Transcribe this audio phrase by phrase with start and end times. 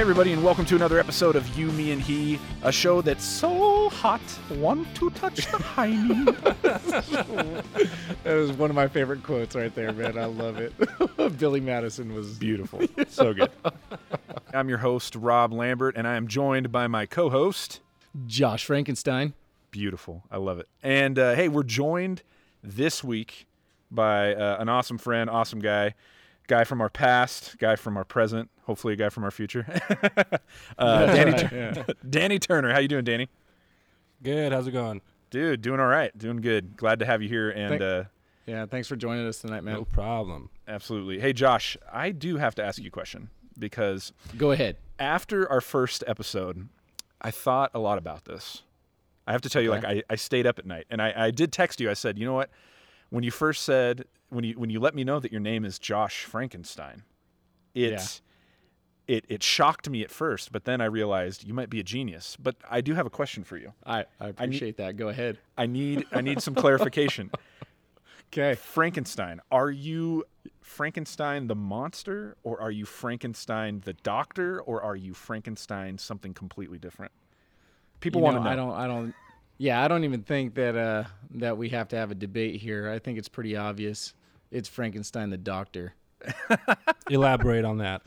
[0.00, 3.22] Hey, everybody, and welcome to another episode of You, Me, and He, a show that's
[3.22, 6.24] so hot, want to touch the hiney.
[8.24, 10.16] That was one of my favorite quotes right there, man.
[10.16, 10.72] I love it.
[11.38, 12.80] Billy Madison was Beautiful.
[13.08, 13.50] So good.
[14.54, 17.80] I'm your host, Rob Lambert, and I am joined by my co host.
[18.26, 19.34] Josh Frankenstein.
[19.70, 20.22] Beautiful.
[20.30, 20.68] I love it.
[20.82, 22.22] And uh, hey, we're joined
[22.64, 23.46] this week
[23.90, 25.94] by uh, an awesome friend, awesome guy,
[26.46, 29.66] guy from our past, guy from our present, hopefully a guy from our future.
[30.78, 31.94] uh, Danny, Right, Tur- yeah.
[32.08, 32.72] Danny Turner.
[32.72, 33.28] How you doing, Danny?
[34.22, 34.52] Good.
[34.52, 35.00] How's it going?
[35.30, 36.16] Dude, doing all right.
[36.16, 36.76] Doing good.
[36.76, 37.50] Glad to have you here.
[37.50, 38.04] And Thank- uh,
[38.46, 39.74] Yeah, thanks for joining us tonight, man.
[39.74, 40.50] No problem.
[40.68, 41.18] absolutely.
[41.18, 44.76] Hey, Josh, I do have to ask you a question because Go ahead.
[45.00, 46.68] after our first episode,
[47.20, 48.62] I thought a lot about this.
[49.26, 49.86] I have to tell you, Okay.
[49.96, 51.90] like, I, I stayed up at night and I, I did text you.
[51.90, 52.50] I said, you know what?
[53.10, 55.78] When you first said, when you when you let me know that your name is
[55.80, 57.02] Josh Frankenstein,
[57.74, 58.20] it
[59.10, 62.36] it it shocked me at first, but then I realized you might be a genius.
[62.40, 63.72] But I do have a question for you.
[63.84, 64.96] I, I appreciate that.
[64.96, 65.38] Go ahead.
[65.58, 67.30] I need I need some clarification.
[68.32, 68.54] Okay.
[68.54, 70.22] Frankenstein, are you
[70.60, 76.78] Frankenstein the monster, or are you Frankenstein the doctor, or are you Frankenstein something completely
[76.78, 77.10] different?
[77.98, 78.52] People You want know, to know.
[78.52, 78.72] I don't.
[78.72, 79.14] I don't.
[79.58, 82.88] Yeah, I don't even think that uh, that we have to have a debate here.
[82.88, 84.14] I think it's pretty obvious.
[84.52, 85.94] It's Frankenstein the Doctor.
[87.10, 88.02] Elaborate on that.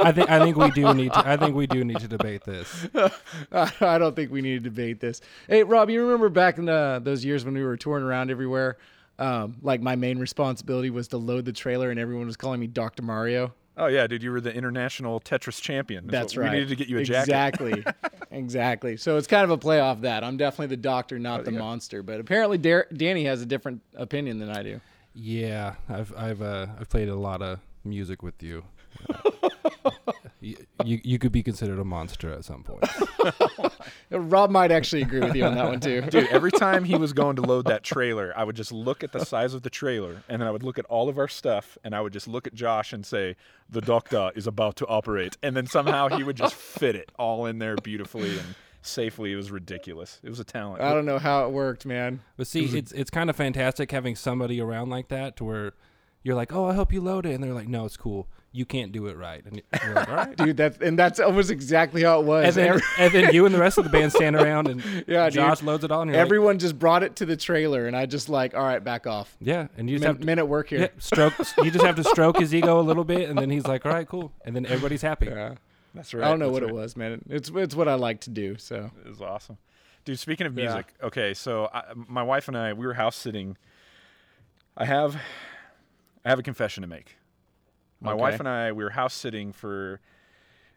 [0.00, 2.44] I think I think we do need to I think we do need to debate
[2.44, 2.86] this.
[3.52, 5.20] I don't think we need to debate this.
[5.48, 8.78] Hey, Rob, you remember back in the, those years when we were touring around everywhere?
[9.18, 12.66] Um, like my main responsibility was to load the trailer, and everyone was calling me
[12.66, 13.54] Doctor Mario.
[13.76, 16.06] Oh yeah, dude, you were the international Tetris champion.
[16.06, 16.52] That's what- right.
[16.52, 17.28] We needed to get you a jacket.
[17.28, 17.84] Exactly.
[18.30, 18.96] exactly.
[18.96, 20.22] So it's kind of a play off that.
[20.22, 21.58] I'm definitely the doctor, not the yeah.
[21.58, 22.02] monster.
[22.02, 24.80] But apparently, Dar- Danny has a different opinion than I do.
[25.14, 28.64] Yeah, I've I've uh, I've played a lot of music with you.
[30.40, 32.84] you, you you could be considered a monster at some point.
[34.10, 36.00] Rob might actually agree with you on that one too.
[36.10, 39.12] Dude, every time he was going to load that trailer, I would just look at
[39.12, 41.78] the size of the trailer, and then I would look at all of our stuff,
[41.84, 43.36] and I would just look at Josh and say,
[43.70, 47.46] "The doctor is about to operate," and then somehow he would just fit it all
[47.46, 48.54] in there beautifully and
[48.84, 49.32] safely.
[49.32, 50.20] It was ridiculous.
[50.22, 50.82] It was a talent.
[50.82, 52.20] I don't know how it worked, man.
[52.36, 55.72] But see, it's it's kind of fantastic having somebody around like that to where
[56.22, 58.28] you're like, "Oh, I'll help you load it," and they're like, "No, it's cool.
[58.56, 61.50] You can't do it right." And you're like, "All right." Dude, that's and that's almost
[61.50, 62.56] exactly how it was.
[62.56, 65.24] And then, and then you and the rest of the band stand around and Yeah,
[65.26, 65.34] dude.
[65.34, 67.96] Josh loads it all and you're like, everyone just brought it to the trailer, and
[67.96, 69.36] I just like, all right, back off.
[69.40, 70.80] yeah, and you just Min- have to, minute work here.
[70.80, 71.34] Yeah, stroke.
[71.62, 73.92] you just have to stroke his ego a little bit, and then he's like, "All
[73.92, 75.26] right, cool," and then everybody's happy.
[75.26, 75.54] Yeah.
[75.94, 76.24] That's right.
[76.24, 76.70] I don't know what right.
[76.70, 77.22] it was, man.
[77.28, 78.56] It's it's what I like to do.
[78.58, 79.58] So It was awesome.
[80.04, 80.64] Dude, speaking of Yeah.
[80.66, 83.56] music, okay, so I, my wife and I, we were house sitting.
[84.76, 85.16] I have,
[86.24, 87.16] I have a confession to make.
[88.00, 88.20] My Okay.
[88.20, 90.00] wife and I, we were house sitting for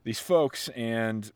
[0.06, 1.29] these folks, and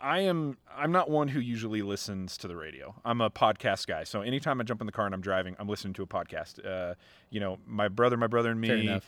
[0.00, 2.94] I am, I'm not one who usually listens to the radio.
[3.04, 5.68] I'm a podcast guy, so anytime I jump in the car and I'm driving, I'm
[5.68, 6.64] listening to a podcast.
[6.66, 6.94] Uh,
[7.30, 9.00] you know, my brother, my brother, and Fair me.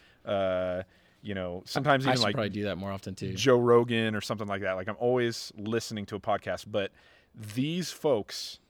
[1.27, 3.33] You know, sometimes I even should like probably do that more often too.
[3.33, 4.75] Joe Rogan or something like that.
[4.75, 6.93] Like I'm always listening to a podcast, but
[7.35, 8.61] these folks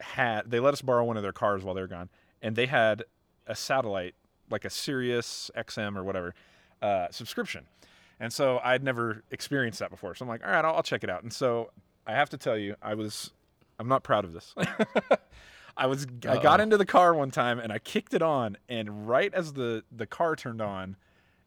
[0.00, 2.08] had they let us borrow one of their cars while they were gone,
[2.42, 3.04] and they had
[3.46, 4.16] a satellite,
[4.50, 6.34] like a Sirius XM or whatever,
[6.82, 7.64] uh, subscription.
[8.18, 10.16] And so I'd never experienced that before.
[10.16, 11.22] So I'm like, all right, I'll, I'll check it out.
[11.22, 11.70] And so
[12.06, 13.30] I have to tell you, I was,
[13.78, 14.54] I'm not proud of this.
[15.76, 19.08] I was, I got into the car one time and I kicked it on, and
[19.08, 20.96] right as the the car turned on,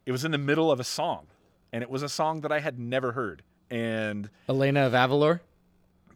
[0.08, 1.26] it was in the middle of a song,
[1.70, 3.42] and it was a song that I had never heard.
[3.70, 5.40] And Elena of Avalor.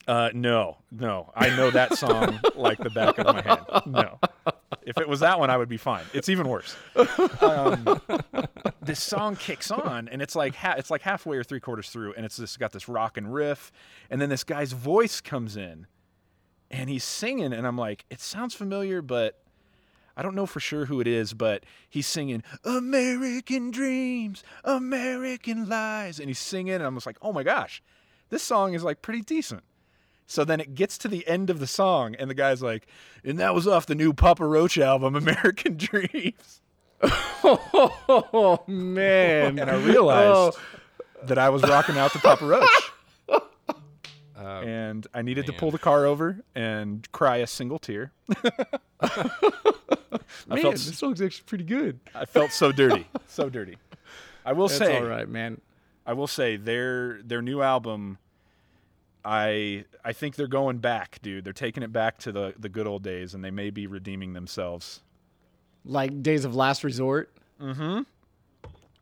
[0.09, 3.61] uh, no, no, I know that song like the back of my hand.
[3.85, 4.19] No,
[4.83, 6.05] if it was that one, I would be fine.
[6.15, 6.75] It's even worse.
[7.43, 8.01] Um,
[8.81, 12.15] this song kicks on, and it's like ha- it's like halfway or three quarters through,
[12.15, 13.71] and it's just got this rockin' riff,
[14.09, 15.87] and then this guy's voice comes in,
[16.71, 19.39] and he's singing, and I'm like, it sounds familiar, but
[20.17, 26.19] I don't know for sure who it is, but he's singing American Dreams, American Lies,
[26.19, 27.83] and he's singing, and I'm just like, oh my gosh,
[28.29, 29.63] this song is like pretty decent.
[30.27, 32.87] So then it gets to the end of the song, and the guy's like,
[33.25, 36.61] and that was off the new Papa Roach album, American Dreams.
[37.45, 39.59] Oh man!
[39.59, 40.61] And I realized oh.
[41.25, 42.92] that I was rocking out to Papa Roach.
[44.43, 48.13] Uh, And I needed to pull the car over and cry a single tear.
[49.01, 52.01] I man, felt this song's actually pretty good.
[52.15, 53.77] I felt so dirty, so dirty.
[54.45, 55.61] I will That's say, all right, man.
[56.07, 58.19] I will say their their new album.
[59.25, 61.45] I I think they're going back, dude.
[61.45, 64.33] They're taking it back to the the good old days, and they may be redeeming
[64.33, 65.01] themselves.
[65.85, 67.31] Like Days of Last Resort.
[67.61, 68.01] Mm-hmm.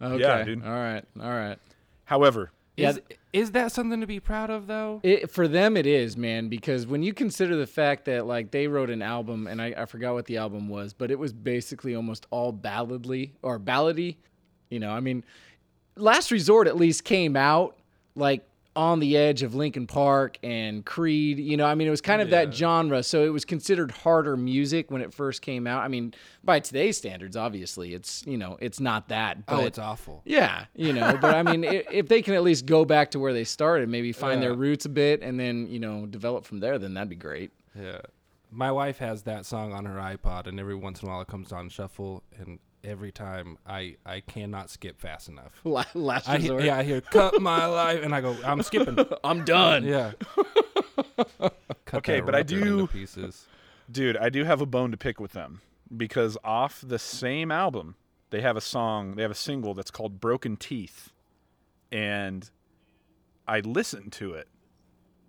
[0.03, 0.21] Okay.
[0.23, 0.65] Yeah, dude.
[0.65, 1.05] All right.
[1.21, 1.59] All right.
[2.05, 2.91] However, Yeah.
[2.91, 3.01] Is,
[3.32, 5.00] is that something to be proud of though?
[5.03, 8.67] It, for them, it is, man, because when you consider the fact that like they
[8.67, 11.94] wrote an album, and I, I forgot what the album was, but it was basically
[11.94, 14.17] almost all balladly or ballady.
[14.69, 15.25] You know, I mean,
[15.97, 17.77] Last Resort at least came out
[18.15, 18.44] like
[18.77, 21.39] on the edge of Linkin Park and Creed.
[21.39, 24.37] You know, I mean, it was kind of that genre, so it was considered harder
[24.37, 25.83] music when it first came out.
[25.83, 26.15] I mean,
[26.45, 29.39] by today's standards, obviously, it's you know, it's not that.
[29.49, 30.23] Oh, but oh, it's awful.
[30.25, 33.19] yeah, you know, but I mean, if, if they can at least go back to
[33.19, 36.61] where they started, maybe find their roots a bit, and then you know develop from
[36.61, 37.51] there, then that'd be great.
[37.79, 38.01] Yeah.
[38.53, 41.29] My wife has that song on her iPod, and every once in a while it
[41.29, 45.53] comes on shuffle, and every time I I cannot skip fast enough.
[45.94, 46.65] Last I resort.
[46.65, 49.85] yeah, I hear "Cut My Life," and I go, "I'm skipping." I'm done.
[49.85, 50.12] Yeah.
[51.85, 53.47] Cut Okay, but I do- pieces.
[53.91, 55.61] Dude, I do have a bone to pick with them
[55.97, 57.97] because off the same album,
[58.31, 61.11] they have a song, they have a single that's called Broken Teeth.
[61.91, 62.49] And
[63.49, 64.47] I listened to it.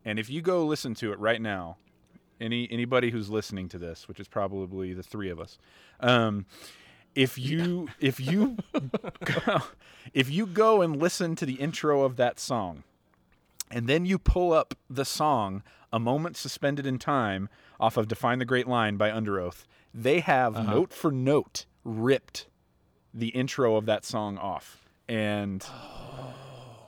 [0.05, 1.77] And if you go listen to it right now,
[2.39, 5.57] any anybody who's listening to this, which is probably the three of us,
[5.99, 6.45] um,
[7.15, 8.57] if you if you
[9.23, 9.61] go,
[10.13, 12.83] if you go and listen to the intro of that song,
[13.69, 17.49] and then you pull up the song "A Moment Suspended in Time"
[17.79, 20.73] off of "Define the Great Line" by Underoath, they have uh-huh.
[20.73, 22.47] note for note ripped
[23.13, 26.33] the intro of that song off, and oh,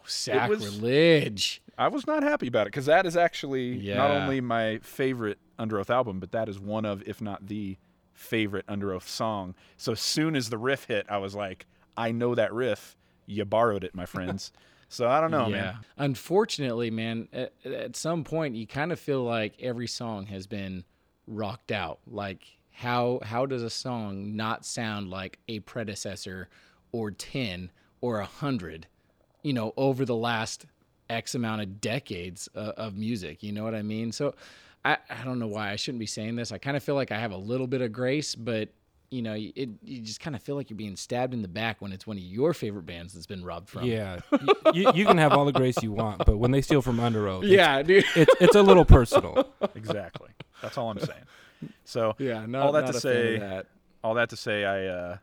[0.05, 1.61] Sacrilege.
[1.77, 5.89] I was not happy about it because that is actually not only my favorite Underoath
[5.89, 7.77] album, but that is one of, if not the
[8.13, 9.55] favorite Underoath song.
[9.77, 11.65] So as soon as the riff hit, I was like,
[11.97, 12.95] I know that riff.
[13.25, 14.51] You borrowed it, my friends.
[14.89, 15.79] so I don't know, man.
[15.97, 20.83] Unfortunately, man, at, at some point you kind of feel like every song has been
[21.27, 21.99] rocked out.
[22.07, 26.49] Like how how does a song not sound like a predecessor
[26.91, 27.71] or 10
[28.01, 28.87] or a 100,
[29.41, 30.65] you know, over the last
[31.09, 34.11] X amount of decades uh, of music, you know what I mean?
[34.11, 34.35] So
[34.85, 36.51] I, I don't know why I shouldn't be saying this.
[36.51, 38.69] I kind of feel like I have a little bit of grace, but
[39.11, 41.81] you know, it, you just kind of feel like you're being stabbed in the back
[41.81, 43.83] when it's one of your favorite bands that's been robbed from.
[43.83, 44.21] Yeah,
[44.73, 47.43] you, you can have all the grace you want, but when they steal from Underoath,
[47.43, 48.03] it's- Yeah, dude.
[48.15, 49.47] it's it's a little personal.
[49.75, 50.29] Exactly.
[50.61, 51.23] That's all I'm saying.
[51.85, 53.65] So Yeah, not, all that not to a fan of say, that.
[54.03, 55.17] all that to say, I uh,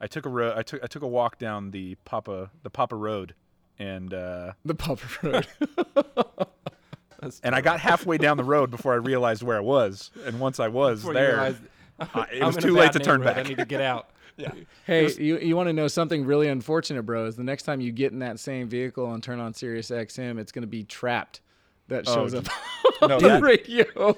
[0.00, 2.94] I took a ro- I took I took a walk down the Papa the Papa
[2.94, 3.34] Road,
[3.78, 5.46] and uh, the Papa Road.
[7.24, 10.38] That's and I got halfway down the road before I realized where I was, and
[10.38, 11.56] once I was before there, realize,
[12.00, 13.36] uh, it was too late to turn back.
[13.38, 14.10] I need to get out.
[14.84, 17.26] hey, you, you want to know something really unfortunate, bro?
[17.26, 20.38] Is the next time you get in that same vehicle and turn on Sirius XM,
[20.38, 21.40] it's going to be Trapt
[21.88, 22.44] that Oh, shows up
[23.02, 24.16] no, the that- radio.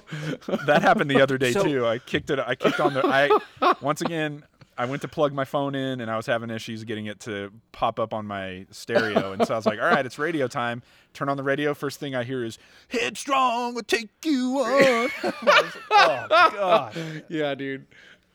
[0.67, 1.87] that happened the other day So- too.
[1.87, 2.39] I kicked it.
[2.39, 3.07] I kicked on the.
[3.07, 4.43] I once again.
[4.79, 7.51] I went to plug my phone in, and I was having issues getting it to
[7.73, 9.33] pop up on my stereo.
[9.33, 10.83] And so I was like, "All right, it's radio time."
[11.15, 11.73] Turn on the radio.
[11.73, 12.59] First thing I hear is
[12.89, 15.11] "Headstrong will take you on."
[15.43, 17.25] Like, oh God!
[17.29, 17.87] yeah, dude.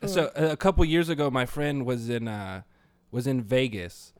[0.05, 2.61] So a couple years ago, my friend was in uh,
[3.11, 4.13] was in Vegas.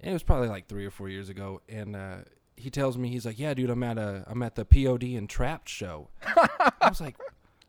[0.00, 2.16] And it was probably like three or four years ago, and uh,
[2.56, 5.28] he tells me he's like, "Yeah, dude, I'm at a I'm at the POD and
[5.28, 7.16] Trapt show." I was like,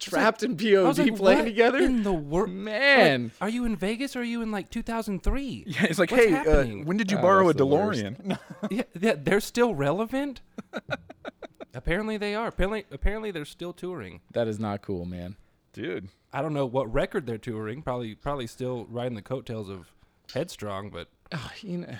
[0.10, 1.78] Trapped in I was POD like, playing "What together?
[1.80, 3.31] in the world, Man.
[3.42, 4.16] Are you in Vegas?
[4.16, 5.64] or Are you in like 2003?
[5.68, 8.02] Yeah, it's like, What's "Hey, uh, when did you Oh, borrow a that's the worst.
[8.04, 8.38] DeLorean?"
[8.72, 10.42] yeah, yeah, they're still relevant.
[11.74, 12.48] apparently they are.
[12.48, 14.22] Apparently, apparently they're still touring.
[14.33, 15.36] That is not cool, man.
[15.74, 17.81] Dude, I don't know what record they're touring.
[17.81, 19.92] Probably, probably still riding the coattails of
[20.33, 21.95] Headstrong, but Oh, you know,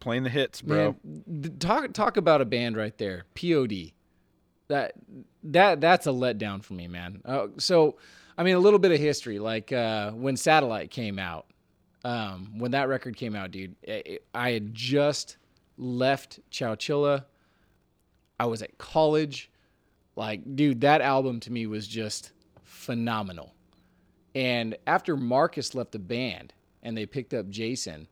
[0.00, 0.96] playing the hits, bro.
[1.04, 3.24] Man, th- talk talk about a band right there.
[3.34, 3.92] POD.
[4.68, 4.94] That
[5.44, 7.20] that that's a letdown for me, man.
[7.24, 7.96] Uh, so,
[8.36, 9.38] I mean, a little bit of history.
[9.38, 11.46] Like uh, when Satellite came out,
[12.04, 15.36] um, when that record came out, dude, i I had just
[15.76, 17.24] left Chowchilla.
[18.38, 19.50] I was at college.
[20.16, 23.54] Like, dude, that album to me was just phenomenal.
[24.34, 26.52] And after Marcus left the band
[26.82, 28.08] and they picked up Jason,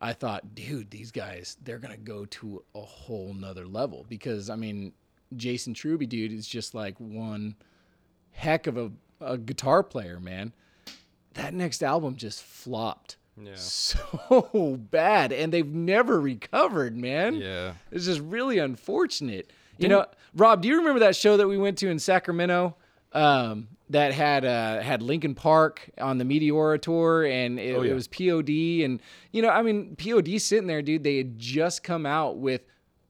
[0.00, 4.50] I thought, dude, these guys, they're going to go to a whole nother level because,
[4.50, 4.92] I mean,
[5.34, 7.56] Jason Truby, dude, is just like one
[8.32, 8.90] heck of a,
[9.20, 10.52] a guitar player, man.
[11.34, 17.34] That next album just flopped yeah, so bad and they've never recovered, man.
[17.36, 17.74] yeah.
[17.92, 19.52] It's just really unfortunate.
[19.78, 22.76] You know, Rob, do you remember that show that we went to in Sacramento?
[23.12, 27.92] Um, that had uh, had Linkin Park on the Meteora tour, and it, Oh, yeah.
[27.92, 28.48] it was POD,
[28.84, 29.00] and
[29.32, 31.04] you know, I mean, POD sitting there, dude.
[31.04, 32.62] They had just come out with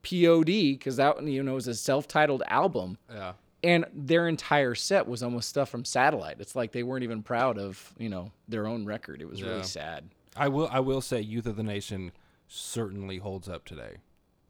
[0.08, 3.32] POD because that you know was a self-titled album, Yeah.
[3.64, 6.36] and their entire set was almost stuff from Satellite.
[6.40, 9.20] It's like they weren't even proud of you know their own record.
[9.20, 9.48] It was Yeah.
[9.48, 10.08] really sad.
[10.36, 10.68] I will.
[10.70, 12.12] I will say, Youth of the Nation
[12.48, 13.96] certainly holds up today.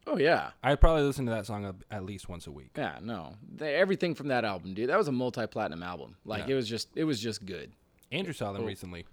[0.07, 0.51] Oh yeah.
[0.63, 2.71] I'd probably listen to that song at least once a week.
[2.77, 3.35] Yeah, no.
[3.57, 4.89] The, everything from that album, dude.
[4.89, 6.17] That was a multi-platinum album.
[6.25, 6.53] Like Yeah.
[6.53, 7.73] it was just it was just good.
[8.13, 8.67] Andrew saw them oh.
[8.67, 9.05] recently.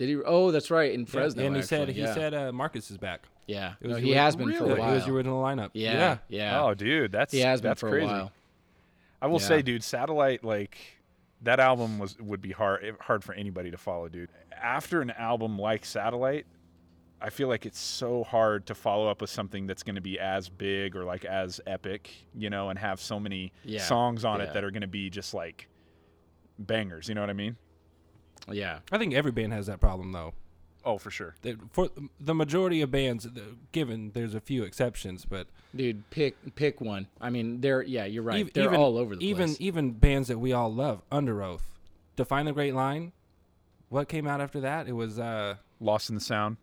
[0.00, 1.44] Did he Oh, that's right, in Yeah, Fresno.
[1.44, 2.14] and he said actually, he yeah.
[2.14, 3.28] said uh, Marcus is back.
[3.46, 3.74] Yeah.
[3.82, 4.70] It No, he the- has been for Really?
[4.70, 4.94] a It while.
[4.94, 5.70] was the original lineup.
[5.74, 6.62] yeah, yeah.
[6.62, 8.06] Oh, dude, that's he has been that's for crazy.
[8.06, 8.32] a while.
[9.20, 9.46] I will Yeah.
[9.46, 10.78] say, dude, Satellite like
[11.42, 14.30] that album was would be hard hard for anybody to follow, dude.
[14.58, 16.46] After an album like Satellite,
[17.20, 20.18] I feel like it's so hard to follow up with something that's going to be
[20.18, 23.82] as big or like as epic, you know, and have so many Yeah.
[23.82, 24.46] songs on Yeah.
[24.46, 25.68] it that are going to be just like
[26.58, 27.08] bangers.
[27.08, 27.56] You know what I mean?
[28.50, 28.80] Yeah.
[28.92, 30.34] I think every band has that problem though.
[30.84, 31.34] Oh, for sure.
[31.42, 36.54] That- For the majority of bands, the- given there's a few exceptions, but Dude, pick
[36.54, 37.06] pick one.
[37.20, 38.40] I mean, they're yeah, you're right.
[38.40, 39.60] ev- they're even all over the even place.
[39.60, 41.60] even even bands that we all love, Underoath,
[42.16, 43.12] Define the Great Line.
[43.88, 44.88] What came out after that?
[44.88, 46.56] It was uh Lost in the Sound.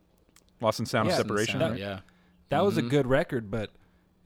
[0.62, 1.20] Lost in Sound Yeah.
[1.20, 1.60] of Lost in the Separation.
[1.60, 1.80] Sound, right?
[1.80, 2.00] yeah.
[2.50, 2.90] that was a Mhm.
[2.90, 3.70] good record, but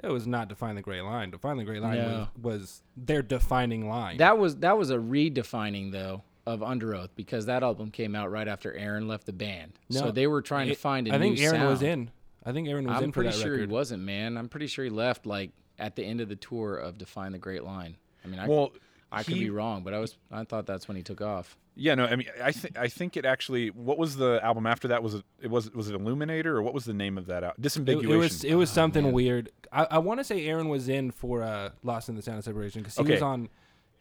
[0.03, 1.31] it was not Define the Great Line.
[1.31, 2.27] Define the Great Line No.
[2.41, 4.17] was, was their defining line.
[4.17, 8.47] That was that was a redefining though of Underoath because that album came out right
[8.47, 9.73] after Aaron left the band.
[9.89, 11.81] so No, they were trying to find It- find a I think new Aaron was
[11.81, 12.11] in.
[12.43, 12.97] I think Aaron was in.
[12.97, 13.69] I'm in for pretty that sure record.
[13.69, 14.37] he wasn't, man.
[14.37, 17.37] I'm pretty sure he left like at the end of the tour of Define the
[17.37, 17.97] Great Line.
[18.23, 18.71] I mean, I, Well,
[19.11, 21.57] I could he- be wrong, but I was I thought that's when he took off.
[21.73, 23.69] Yeah, no, I mean, I think I think it actually.
[23.69, 25.01] What was the album after that?
[25.03, 27.43] Was it, it was was it Illuminator or what was the name of that?
[27.45, 28.09] Out It, Disambiguation.
[28.09, 29.13] it was it was something Oh, man.
[29.13, 29.49] weird.
[29.71, 32.43] I, I want to say Aaron was in for uh, Lost in the Sound of
[32.43, 33.47] Separation because he was on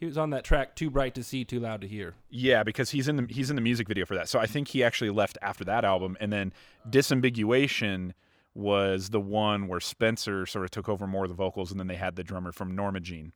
[0.00, 2.14] he was on that track Too Bright to See, Too Loud to Hear.
[2.30, 4.28] yeah, because he's in the he's in the music video for that.
[4.28, 6.52] So I think he actually left after that album, and then
[6.88, 8.12] Disambiguation
[8.54, 11.86] was the one where Spencer sort of took over more of the vocals, and then
[11.86, 13.32] they had the drummer from Norma Jean.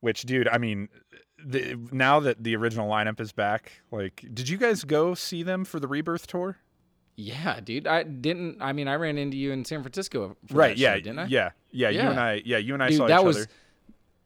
[0.00, 0.88] Which, dude, I mean,
[1.44, 5.64] the, now that the original lineup is back, like, did you guys go see them
[5.64, 6.56] for the Rebirth tour?
[7.16, 7.86] Yeah, dude.
[7.86, 8.62] I didn't.
[8.62, 10.36] I mean, I ran into you in San Francisco.
[10.46, 10.68] For right?
[10.68, 11.24] that Yeah, show, didn't I?
[11.26, 11.88] yeah, yeah.
[11.90, 13.46] You and I, yeah, you and I Dude, saw that each was other.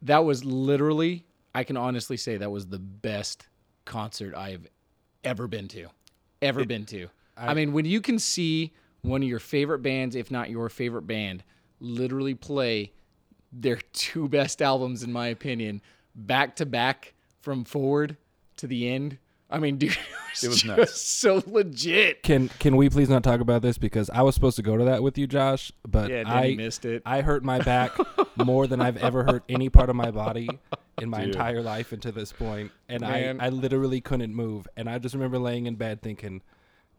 [0.05, 1.25] That was literally.
[1.55, 3.47] I can honestly say that was the best
[3.85, 4.67] concert I've
[5.23, 5.87] ever been to,
[6.43, 7.09] ever been to.
[7.37, 11.07] I, mean, when you can see one of your favorite bands, if not your favorite
[11.07, 11.43] band,
[11.81, 12.93] literally play
[13.53, 15.81] their two best albums, in my opinion,
[16.15, 18.17] back to back from forward
[18.57, 19.19] to the end.
[19.51, 19.99] I mean, dude, it
[20.33, 21.01] was, It was just nuts.
[21.01, 22.23] so legit.
[22.23, 24.85] Can can we please not talk about this because I was supposed to go to
[24.85, 27.03] that with you, Josh, but Yeah, I missed it.
[27.07, 27.93] I hurt my back
[28.37, 30.49] more than I've ever hurt any part of my body
[31.01, 31.35] in my Dude.
[31.35, 33.41] entire life until this point, and I Man.
[33.41, 36.43] I literally couldn't move, and I just remember laying in bed thinking,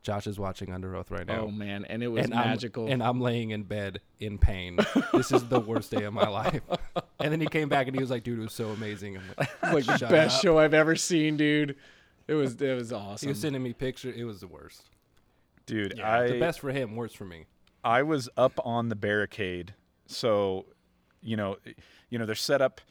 [0.04, 1.46] Josh is watching Underoath right now.
[1.46, 2.86] Oh man, and it was and magical.
[2.86, 4.78] I'm, and I'm laying in bed in pain.
[5.14, 6.62] this is the worst day of my life.
[7.20, 9.24] And then he came back and he was like, "Dude, it was so amazing." I'm
[9.38, 10.42] like, It's like the Shut best up.
[10.44, 11.76] show I've ever seen, dude.
[12.28, 13.06] It was it was awesome.
[13.06, 13.30] he awesome.
[13.30, 14.16] was sending me pictures.
[14.18, 14.90] It was the worst.
[15.66, 17.46] Dude, Yeah, I the best for him, worst for me.
[17.84, 19.74] I was up on the barricade,
[20.08, 20.66] so
[21.22, 21.58] you know,
[22.10, 22.82] you know they're set up.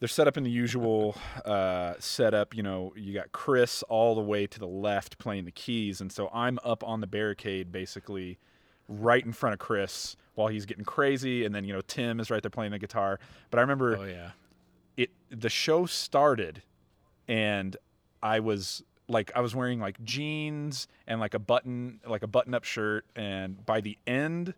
[0.00, 2.54] They're set up in the usual uh, setup.
[2.54, 6.12] You know, you got Chris all the way to the left playing the keys, and
[6.12, 8.38] so I'm up on the barricade, basically,
[8.88, 12.30] right in front of Chris while he's getting crazy, and then you know Tim is
[12.30, 13.18] right there playing the guitar.
[13.50, 14.30] But I remember oh yeah.
[14.96, 16.62] it the show started
[17.28, 17.76] and
[18.24, 22.54] I was like I was wearing like jeans and like a button like a button
[22.54, 24.54] up shirt and by the end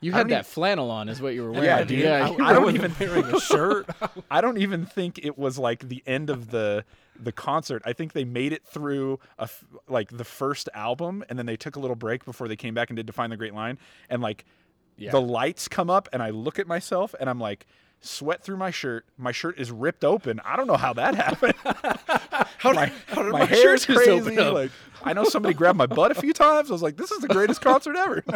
[0.00, 1.64] You had that even- flannel on, is what you were wearing.
[1.66, 1.98] Yeah, dude.
[2.00, 3.88] Yeah, I, I don't even wearing a shirt.
[4.30, 6.84] I don't even think it was like the end of the
[7.18, 7.80] the concert.
[7.86, 9.48] I think they made it through a
[9.88, 12.90] like the first album and then they took a little break before they came back
[12.90, 13.78] and did Define the Great Line
[14.10, 14.44] and like
[14.98, 15.12] Yeah.
[15.12, 17.66] the lights come up and I look at myself and I'm like
[18.00, 19.04] sweat through my shirt.
[19.18, 20.40] My shirt is ripped open.
[20.44, 21.54] I don't know how that happened.
[22.58, 24.40] how my, did my my hair's shirt just open crazy.
[24.40, 24.54] up?
[24.54, 24.70] Like
[25.02, 26.70] I know somebody grabbed my butt a few times.
[26.70, 28.22] I was like, this is the greatest concert ever.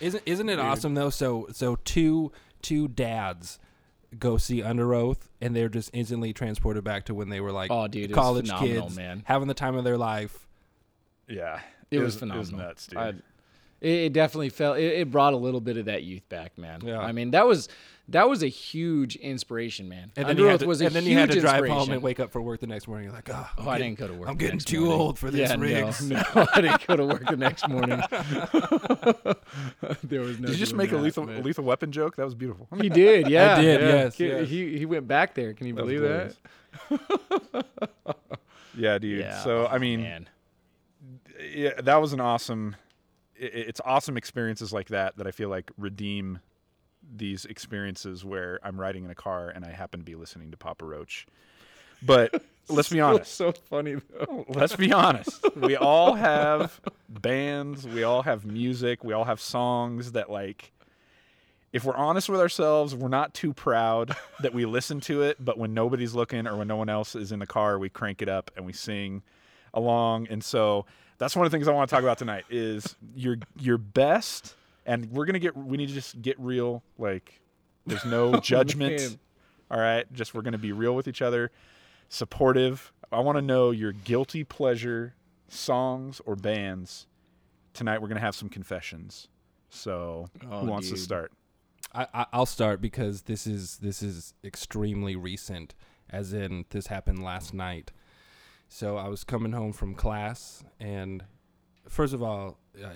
[0.00, 1.08] Isn't isn't it awesome though?
[1.10, 3.58] So so two two dads
[4.18, 7.88] go see Underoath and they're just instantly transported back to when they were like Oh,
[7.88, 9.22] dude, college phenomenal, kids man.
[9.26, 10.46] having the time of their life.
[11.28, 12.40] yeah, It, was, It phenomenal.
[12.40, 12.98] was nuts, dude.
[12.98, 13.14] I-
[13.80, 14.78] it, it definitely felt.
[14.78, 16.80] It, it brought a little bit of that youth back, man.
[16.84, 16.98] Yeah.
[17.00, 17.68] I mean, that was
[18.08, 20.12] that was a huge inspiration, man.
[20.16, 21.66] And then Under you had to, was a and then huge you had to drive
[21.66, 23.06] home and wake up for work the next morning.
[23.06, 24.28] You're like, oh, I'm Oh, I didn't go to work.
[24.28, 25.00] I'm the getting next too morning.
[25.00, 26.02] old for this, yeah, Riggs.
[26.02, 28.02] No, no, I didn't go to work the next morning.
[30.02, 30.48] there was no.
[30.48, 31.42] Did you just doing make a that, lethal man.
[31.42, 32.16] lethal weapon joke?
[32.16, 32.68] That was beautiful.
[32.80, 33.56] He did, yeah.
[33.56, 33.86] I did, yeah.
[33.88, 34.48] yes, He, yes.
[34.48, 35.54] he he went back there.
[35.54, 36.34] Can you That believe that?
[38.76, 39.20] Yeah, dude.
[39.20, 39.42] Yeah.
[39.42, 40.28] So I Oh, mean, man.
[41.54, 42.76] yeah, that was an awesome.
[43.40, 46.40] I- i- It's awesome experiences like that that I feel like redeem
[47.16, 50.56] these experiences where I'm riding in a car and I happen to be listening to
[50.56, 51.26] Papa Roach.
[52.02, 53.34] But let's be honest.
[53.34, 54.26] so funny though.
[54.28, 55.44] Oh, let's be honest.
[55.56, 60.72] We all have bands, we all have music, we all have songs that like
[61.72, 65.58] if we're honest with ourselves, we're not too proud that we listen to it, but
[65.58, 68.28] when nobody's looking or when no one else is in the car, we crank it
[68.28, 69.22] up and we sing
[69.74, 70.28] along.
[70.30, 70.86] And so
[71.24, 74.54] that's one of the things I want to talk about tonight is your your best
[74.84, 77.40] and we're going to get we need to just get real like
[77.86, 79.00] there's no oh, judgment.
[79.00, 79.18] man.
[79.70, 81.50] all right, just we're going to be real with each other,
[82.10, 82.92] supportive.
[83.10, 85.14] I want to know your guilty pleasure
[85.48, 87.06] songs or bands.
[87.72, 89.28] Tonight we're going to have some confessions.
[89.70, 91.32] So, Oh, who wants to start?
[91.94, 95.74] I, I I'll start because this is this is extremely recent,
[96.10, 97.92] as in this happened last night.
[98.68, 101.24] So I was coming home from class, and
[101.88, 102.90] first of all, uh,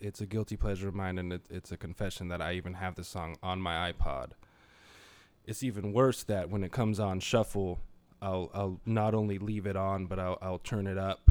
[0.00, 2.94] it's a guilty pleasure of mine, and it, it's a confession that I even have
[2.94, 4.30] the song on my iPod.
[5.44, 7.80] It's even worse that when it comes on shuffle,
[8.22, 11.30] I'll I'll not only leave it on, but I'll I'll turn it up,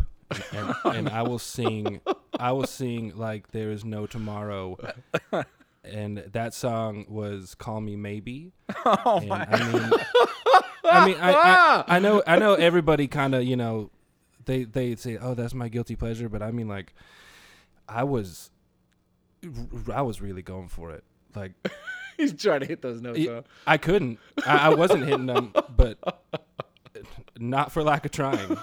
[0.53, 2.01] and, and I will sing.
[2.39, 4.77] I will sing like there is no tomorrow
[5.91, 8.51] and that song was "Call Me Maybe."
[8.85, 9.91] Oh and I mean,
[10.89, 13.91] I mean, I, I, I know, I know, everybody kind of, you know,
[14.45, 16.93] they they say, "Oh, that's my guilty pleasure," but I mean, like,
[17.87, 18.49] I was,
[19.93, 21.03] I was really going for it.
[21.35, 21.53] Like,
[22.17, 23.19] He's trying to hit those notes.
[23.27, 23.43] huh?
[23.67, 25.99] I couldn't, I, I wasn't hitting them, but
[27.39, 28.57] not for lack of trying.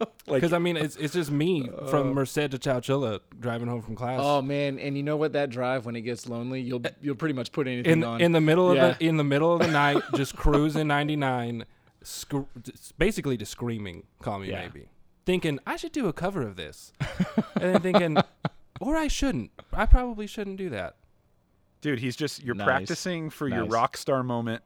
[0.28, 3.82] Like- Because I mean, it's it's just me from uh, Merced to Chowchilla driving home
[3.82, 4.20] from class.
[4.22, 5.32] Oh man, and you know what?
[5.32, 8.20] That drive when it gets lonely, you'll eh, you'll pretty much put anything in on.
[8.20, 8.86] in the middle Yeah.
[8.88, 11.64] of the in the middle of the night, just cruising 99,
[12.02, 12.34] sc-
[12.98, 14.60] basically just screaming, "Call me Yeah.
[14.62, 14.88] maybe,"
[15.26, 16.92] thinking I should do a cover of this,
[17.56, 18.18] and then thinking,
[18.80, 19.50] or I shouldn't.
[19.72, 20.96] I probably shouldn't do that.
[21.80, 22.66] Dude, he's just you're Nice.
[22.66, 24.62] practicing for your rock star moment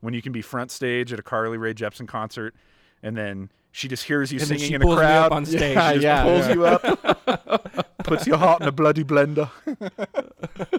[0.00, 2.54] when you can be front stage at a Carly Rae Jepsen concert
[3.02, 5.26] and then she just hears you And then singing she in a pulls me crowd.
[5.26, 5.74] up on stage.
[5.76, 6.54] Yeah, She just yeah, pulls yeah.
[6.54, 9.50] you up, puts your heart in a bloody blender.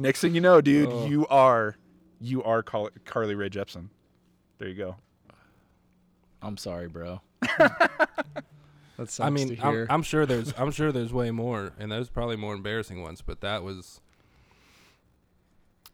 [0.00, 1.06] Next thing you know, dude, Oh.
[1.06, 1.76] you are
[2.20, 3.88] you are Car- Carly Rae Jepsen.
[4.58, 4.96] There you go.
[6.42, 7.20] I'm sorry, bro.
[7.58, 8.08] that
[8.98, 9.86] sucks I mean, to I'm.
[9.90, 13.40] I'm sure there's I'm sure there's way more, and there's probably more embarrassing ones, but
[13.40, 14.00] that was.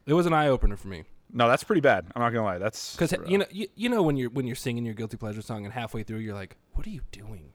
[0.06, 2.06] It was an eye opener for me No, that's pretty bad.
[2.14, 2.58] I'm not gonna lie.
[2.58, 5.42] That's because you know you, you know when you're when you're singing your guilty pleasure
[5.42, 7.52] song and halfway through you're like, what are you doing?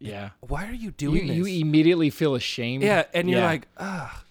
[0.00, 0.30] yeah.
[0.40, 1.36] Why are you You, doing this?
[1.36, 2.82] you immediately feel ashamed.
[2.82, 3.46] Yeah, and you're Yeah.
[3.46, 4.24] like, ah,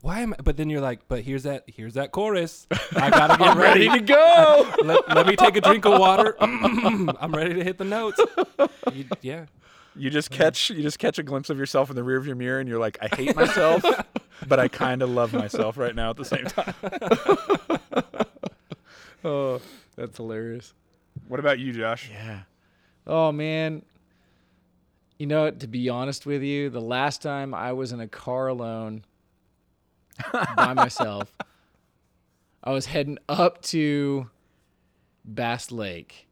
[0.00, 0.36] why am I?
[0.42, 2.66] But then you're like, but here's that, here's that chorus.
[2.96, 3.88] I gotta get ready.
[3.88, 4.72] ready to go.
[4.84, 6.36] let, let me take a drink of water.
[6.40, 8.20] I'm ready to hit the notes.
[8.94, 9.46] You- yeah,
[9.98, 12.68] you just catch you just catch a glimpse of yourself in the rearview mirror and
[12.68, 13.84] you're like, I hate myself,
[14.46, 16.74] but I kind of love myself right now at the same time.
[19.24, 19.60] oh,
[19.96, 20.74] that's hilarious.
[21.26, 22.10] What about you, Josh?
[22.12, 22.40] Yeah.
[23.06, 23.82] Oh man.
[25.18, 28.46] You know, to be honest with you, the last time I was in a car
[28.46, 29.04] alone
[30.56, 31.34] by myself,
[32.62, 34.30] I was heading up to
[35.24, 36.28] Bass Lake.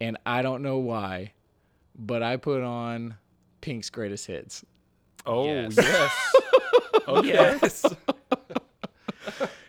[0.00, 1.32] And I don't know why,
[1.98, 3.16] but I put on
[3.60, 4.64] Pink's greatest hits.
[5.26, 5.74] Oh Yes.
[5.76, 6.34] yes.
[7.08, 7.28] okay.
[7.28, 7.84] yes.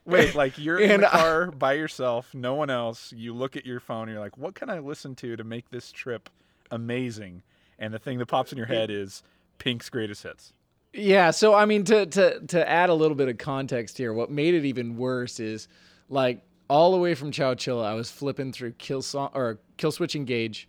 [0.05, 3.13] Wait, like you're in And the I- car by yourself, no one else.
[3.15, 5.69] You look at your phone and you're like, what can I listen to to make
[5.69, 6.29] this trip
[6.71, 7.43] amazing?
[7.77, 9.21] And the thing that pops in your head is
[9.59, 10.53] Pink's greatest hits.
[10.93, 14.31] Yeah, so I mean to to to add a little bit of context here, what
[14.31, 15.67] made it even worse is
[16.09, 20.67] like all the way from Chowchilla, I was flipping through Kill Song or Killswitch Engage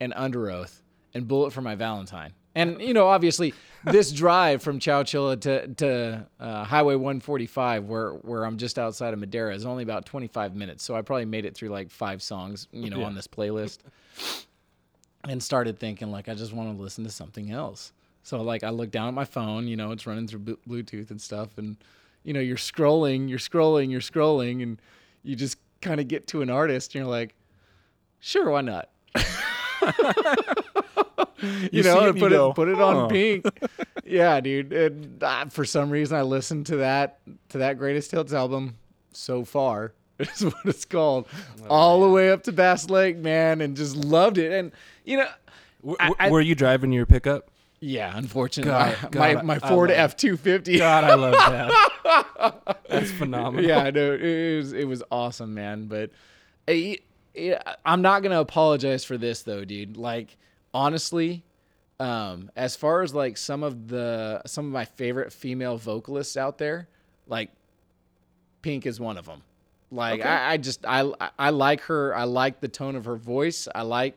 [0.00, 0.80] and Underoath
[1.14, 2.32] and Bullet for My Valentine.
[2.54, 3.52] And you know, obviously,
[3.84, 9.18] this drive from Chowchilla to to uh, Highway 145, where where I'm just outside of
[9.18, 10.84] Madera, is only about 25 minutes.
[10.84, 13.78] So I probably made it through like five songs, you know, on this playlist
[15.28, 17.92] and started thinking like I just want to listen to something else.
[18.22, 21.20] So like I look down at my phone, you know, it's running through Bluetooth and
[21.20, 21.76] stuff, and
[22.22, 24.80] you know you're scrolling, you're scrolling, you're scrolling, and
[25.22, 27.34] you just kind of get to an artist, and you're like,
[28.20, 28.88] sure, why not?
[31.42, 33.46] you, You know, it you put go, it put it on Pink.
[34.04, 34.72] yeah, dude.
[34.72, 37.18] And uh, for some reason, I listened to that
[37.50, 38.76] to that greatest hits album
[39.12, 39.92] so far.
[40.20, 41.26] Is what it's called,
[41.68, 44.52] all the way up to Bass Lake, man, and just loved it.
[44.52, 44.70] And
[45.04, 45.28] you know,
[45.80, 47.50] W- I- I- were you driving your pickup?
[47.80, 50.78] yeah, unfortunately, God, my, God, my, my Ford F two fifty.
[50.78, 52.76] God, I love that.
[52.88, 53.68] That's phenomenal.
[53.68, 55.86] Yeah, no, it was it was awesome, man.
[55.86, 56.10] But
[56.68, 56.94] eh,
[57.36, 59.96] eh, I'm not gonna apologize for this though, dude.
[59.96, 60.36] Like
[60.72, 61.42] honestly,
[62.00, 66.58] um, as far as like some of the some of my favorite female vocalists out
[66.58, 66.88] there,
[67.26, 67.50] like
[68.62, 69.42] Pink is one of them.
[69.90, 70.28] Like Okay.
[70.28, 72.16] I, I just I I like her.
[72.16, 73.68] I like the tone of her voice.
[73.74, 74.16] I like.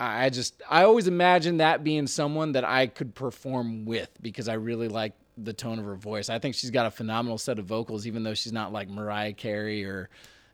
[0.00, 4.48] I I just I always imagine that being someone that I could perform with because
[4.48, 6.28] I really like the tone of her voice.
[6.28, 9.32] I think she's got a phenomenal set of vocals, even though she's not like Mariah
[9.32, 10.10] Carey or,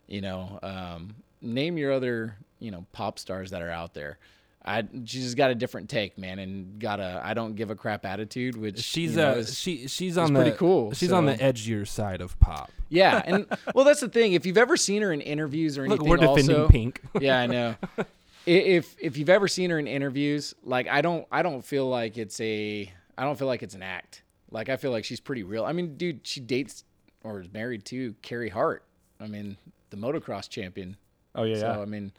[0.07, 4.17] you know, um, name your other you know pop stars that are out there.
[4.63, 7.75] I she's just got a different take, man, and got a I don't give a
[7.75, 11.11] crap attitude, which She's you know, uh is- she she's on the pretty cool, She's
[11.11, 12.71] on the edgier side of pop.
[12.89, 14.33] Yeah, and well, that's the thing.
[14.33, 17.01] If you've ever seen her in interviews or Look, anything, we're defending also, Pink.
[17.19, 17.75] yeah, I know.
[18.45, 22.17] If if you've ever seen her in interviews, like I don't I don't feel like
[22.17, 24.23] it's a I don't feel like it's an act.
[24.49, 25.65] Like I feel like she's pretty real.
[25.65, 26.83] I mean, dude, she dates
[27.23, 28.83] or is married to Carey Hart.
[29.19, 29.57] I mean,
[29.91, 30.95] the motocross champion.
[31.35, 31.79] Oh yeah, So yeah.
[31.79, 32.11] I mean,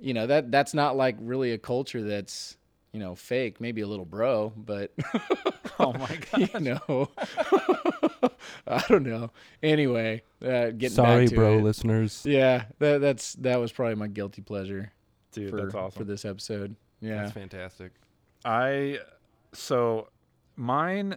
[0.00, 2.56] you know that that's not like really a culture that's
[2.92, 3.60] you know fake.
[3.60, 4.92] Maybe a little bro, but
[5.78, 6.50] oh my god.
[6.54, 7.08] you know,
[8.66, 9.30] I don't know.
[9.62, 11.62] Anyway, uh, getting Sorry, back to bro, it.
[11.62, 12.22] listeners.
[12.24, 14.92] Yeah, that that's that was probably my guilty pleasure
[15.32, 15.98] Dude, for that's awesome.
[15.98, 16.76] for this episode.
[17.00, 17.92] Yeah, That's fantastic.
[18.44, 18.98] I
[19.52, 20.08] so
[20.56, 21.16] mine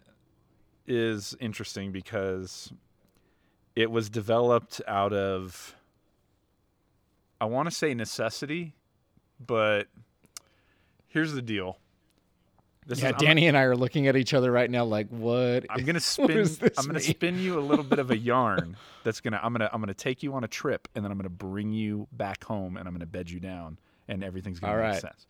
[0.88, 2.72] is interesting because
[3.76, 5.76] it was developed out of
[7.41, 8.75] I want to say necessity,
[9.45, 9.88] but
[11.08, 11.77] here's the deal.
[12.86, 13.08] This yeah.
[13.10, 15.65] is, I'm- Danny and I are looking at each other right now, like, what?
[15.69, 16.47] I'm gonna spin.
[16.77, 17.01] I'm gonna mean?
[17.01, 18.77] spin you a little bit of a yarn.
[19.04, 19.39] That's gonna.
[19.41, 19.69] I'm gonna.
[19.73, 22.77] I'm gonna take you on a trip, and then I'm gonna bring you back home,
[22.77, 25.01] and I'm gonna bed you down, and everything's gonna All make right.
[25.01, 25.25] sense.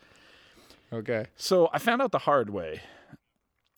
[0.94, 1.26] okay.
[1.38, 2.82] So I found out the hard way.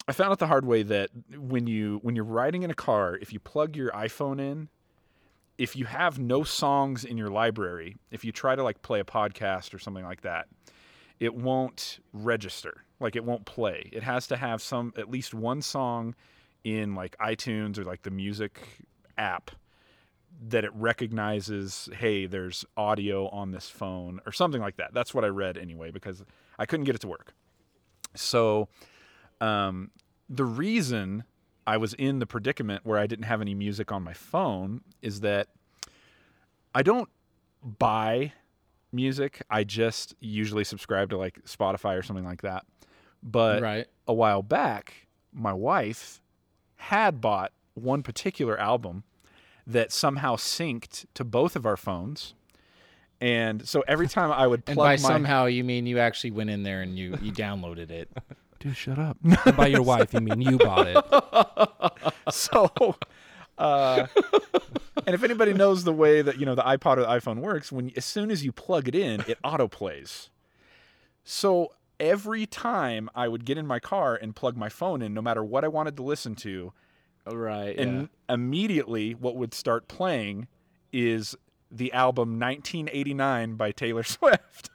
[0.08, 3.16] I found out the hard way that when you when you're riding in a car,
[3.22, 4.70] if you plug your iPhone in,
[5.58, 9.04] if you have no songs in your library, if you try to like play a
[9.04, 10.48] podcast or something like that,
[11.20, 12.84] it won't register.
[13.00, 13.90] Like it won't play.
[13.92, 16.16] It has to have some at least one song
[16.64, 18.62] in like iTunes or like the music
[19.18, 19.52] app
[20.50, 24.94] that it recognizes, hey, there's audio on this phone or something like that.
[24.94, 26.24] That's what I read anyway because
[26.58, 27.34] I couldn't get it to work.
[28.16, 28.70] So,
[29.42, 29.92] um,
[30.30, 31.24] the reason
[31.66, 35.22] I was in the predicament where I didn't have any music on my phone is
[35.22, 35.48] that
[36.76, 37.10] I don't
[37.64, 38.34] buy
[38.92, 39.42] music.
[39.50, 42.66] I just usually subscribe to like Spotify or something like that.
[43.22, 43.88] But right.
[44.08, 46.22] a while back, my wife
[46.76, 49.04] had bought one particular album
[49.66, 52.34] that somehow synced to both of our phones.
[53.22, 56.32] And so every time I would And plug by my somehow you mean you actually
[56.32, 58.10] went in there and you you downloaded it.
[58.64, 59.18] dude, shut up.
[59.46, 62.14] And by your wife, you mean you bought it.
[62.34, 62.72] so
[63.58, 64.08] uh,
[65.06, 67.72] and if anybody knows the way that you know the ipod or the iphone works
[67.72, 70.30] when as soon as you plug it in it auto plays
[71.24, 75.22] so every time i would get in my car and plug my phone in no
[75.22, 76.74] matter what i wanted to listen to
[77.32, 77.78] Right.
[77.78, 80.48] and immediately what would start playing
[80.92, 81.36] is
[81.70, 84.70] the album 1989 by taylor swift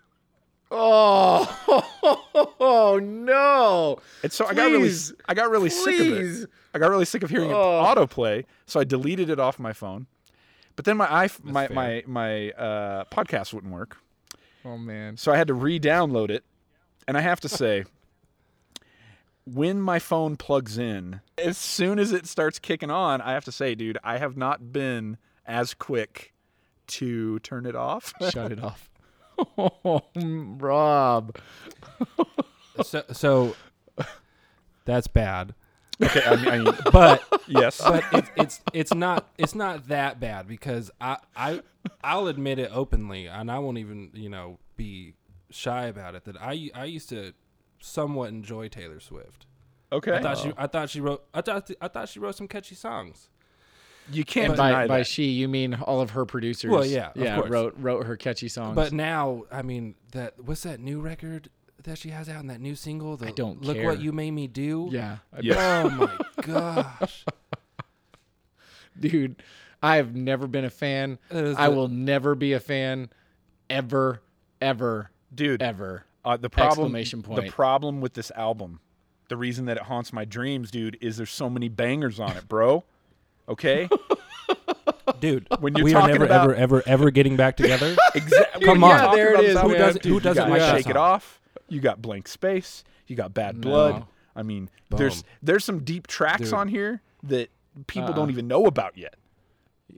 [0.71, 3.99] Oh, oh no!
[4.23, 4.93] and so i got really
[5.27, 6.47] i got really sick of it Please.
[6.75, 7.83] I got really sick of hearing it Oh.
[7.83, 10.07] autoplay, so I deleted it off my phone.
[10.77, 13.97] But then my iPh- my my my uh, podcast wouldn't work,
[14.65, 15.17] Oh man.
[15.17, 16.45] so I had to re-download it.
[17.09, 17.85] And I have to say,
[19.47, 23.53] when my phone plugs in, as soon as it starts kicking on, I have to
[23.53, 26.35] say, dude, I have not been as quick
[26.89, 28.13] to turn it off.
[28.31, 28.91] Shut it off.
[29.39, 31.37] Oh, Rob.
[32.83, 33.57] So, so
[34.85, 35.55] that's bad.
[36.03, 40.21] okay, I mean, I mean But yes, but it's it's it's not it's not that
[40.21, 41.61] bad because I I
[42.05, 45.15] I'll admit it openly and I won't even you know be
[45.51, 47.33] shy about it that I I used to
[47.81, 49.47] somewhat enjoy Taylor Swift.
[49.93, 50.13] okay.
[50.13, 50.55] I thought she oh.
[50.57, 53.29] I thought she wrote I thought I thought she wrote some catchy songs.
[54.11, 55.07] You can't And deny by, by that.
[55.07, 56.71] she, you mean all of her producers?
[56.71, 57.51] Well, yeah, yeah, course.
[57.51, 58.75] wrote wrote her catchy songs.
[58.75, 61.49] But now I mean that what's that new record
[61.85, 63.17] that she has out in that new single?
[63.17, 63.87] The, I don't look care.
[63.87, 64.89] what you made me do.
[64.91, 65.83] yeah, Yeah.
[65.85, 67.25] Oh my gosh.
[68.99, 69.37] dude,
[69.83, 71.19] I have never been a fan.
[71.31, 71.35] I
[71.69, 73.11] the- will never be a fan,
[73.71, 74.23] ever,
[74.61, 75.63] ever, dude.
[75.63, 76.05] ever.
[76.25, 78.81] Uh, the problem, Exclamation The problem with this album,
[79.29, 82.49] the reason that it haunts my dreams, dude, is there's so many bangers on it,
[82.49, 82.85] bro.
[83.49, 83.89] Okay,
[85.21, 87.97] Dude, When you're we are never about- ever ever ever getting back together.
[88.15, 88.65] exactly.
[88.65, 89.15] Come on.
[89.17, 89.79] there it is, Who man.
[89.79, 90.97] doesn't- who doesn't you like got Shake It?
[90.97, 91.41] Off.
[91.69, 92.85] You got Blank Space.
[93.07, 93.95] You got Bad Blood.
[94.01, 94.09] No.
[94.37, 95.31] I mean, there's Boom.
[95.43, 96.53] there's some deep tracks Dude.
[96.55, 97.51] on here that
[97.87, 98.17] people Uh-uh.
[98.17, 99.15] don't even know about yet.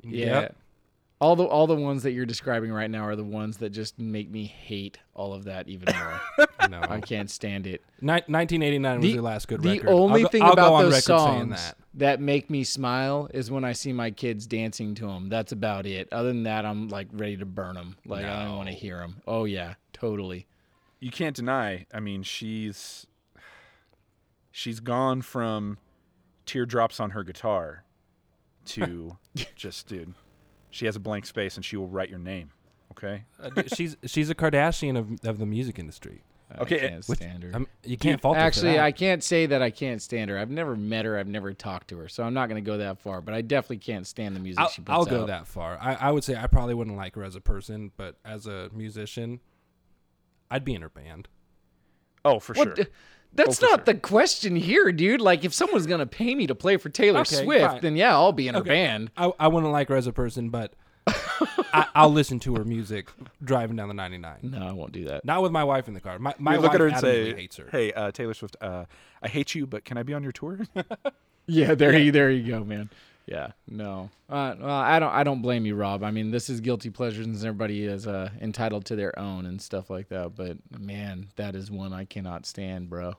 [0.03, 0.41] Yeah.
[0.41, 0.57] Yep.
[1.21, 3.99] All the all the ones that you're describing right now are the ones that just
[3.99, 6.21] make me hate all of that even more.
[6.69, 7.83] No, I can't stand it.
[8.01, 9.89] Ni- 1989 was your last good the record.
[9.89, 11.77] The only I'll go, thing I'll about those songs that.
[11.95, 12.21] that.
[12.21, 15.29] make me smile is when I see my kids dancing to them.
[15.31, 16.09] That's about it.
[16.13, 17.97] Other than that, I'm like ready to burn them.
[18.07, 19.21] Like I don't want to hear them.
[19.27, 20.47] Oh yeah, totally.
[21.01, 21.87] you can't deny.
[21.93, 23.07] I mean, she's
[24.53, 25.79] she's gone from
[26.47, 27.85] teardrops on her guitar
[28.67, 29.17] to
[29.57, 30.15] just dude.
[30.71, 32.51] She has a blank space and she will write your name.
[32.93, 33.25] Okay.
[33.43, 36.23] Uh, d- she's she's a Kardashian of of the music industry.
[36.59, 37.53] Okay, I can't Which- stand her.
[37.55, 38.81] Um, you can't fault her for Actually, that.
[38.85, 40.37] I can't say that I can't stand her.
[40.39, 41.17] I've never met her.
[41.17, 43.21] I've never talked to her, so I'm not going to go that far.
[43.21, 44.99] But I definitely can't stand the music I'll, she puts out.
[44.99, 45.27] I'll go out.
[45.29, 45.79] that far.
[45.81, 48.69] I, I would say I probably wouldn't like her as a person, but as a
[48.75, 49.39] musician,
[50.51, 51.29] I'd be in her band.
[52.25, 52.65] Oh, for What?
[52.65, 52.75] sure.
[52.75, 52.89] the-
[53.33, 55.21] That's Oh, for not the question here, dude.
[55.21, 57.81] Like, if someone's gonna pay me to play for Taylor Okay, Swift, fine.
[57.81, 59.11] then yeah, I'll be in her band.
[59.17, 60.75] I, I wouldn't like her as a person, but
[61.73, 63.09] I, I'll listen to her music
[63.43, 64.39] driving down the 99.
[64.43, 65.25] No, I won't do that.
[65.25, 66.19] Not with my wife in the car.
[66.19, 67.69] My, my You look wife at her and say, hates her.
[67.71, 68.85] "Hey, uh, Taylor Swift, uh,
[69.23, 70.59] I hate you, but can I be on your tour?"
[71.47, 72.91] Yeah, there you there you go, man.
[73.27, 74.11] Yeah, no.
[74.29, 76.03] Uh, well, I don't I don't blame you, Rob.
[76.03, 79.63] I mean, this is guilty pleasures, and everybody is uh, entitled to their own and
[79.63, 80.35] stuff like that.
[80.35, 83.15] But man, that is one I cannot stand, bro.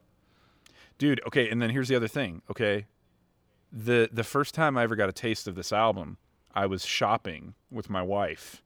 [0.97, 2.85] Dude, okay, and then here's the other thing, okay?
[3.71, 6.17] The the first time I ever got a taste of this album,
[6.53, 8.61] I was shopping with my wife.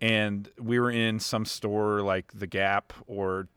[0.00, 3.48] And we were in some store like The Gap or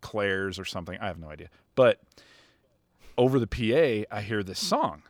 [0.00, 0.98] Claire's or something.
[1.00, 1.48] I have no idea.
[1.74, 2.00] But
[3.18, 5.02] over the PA, I hear this song.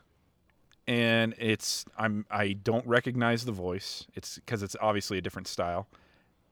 [0.91, 4.07] And it's I'm I don't recognize the voice.
[4.15, 5.87] It's cuz it's obviously a different style,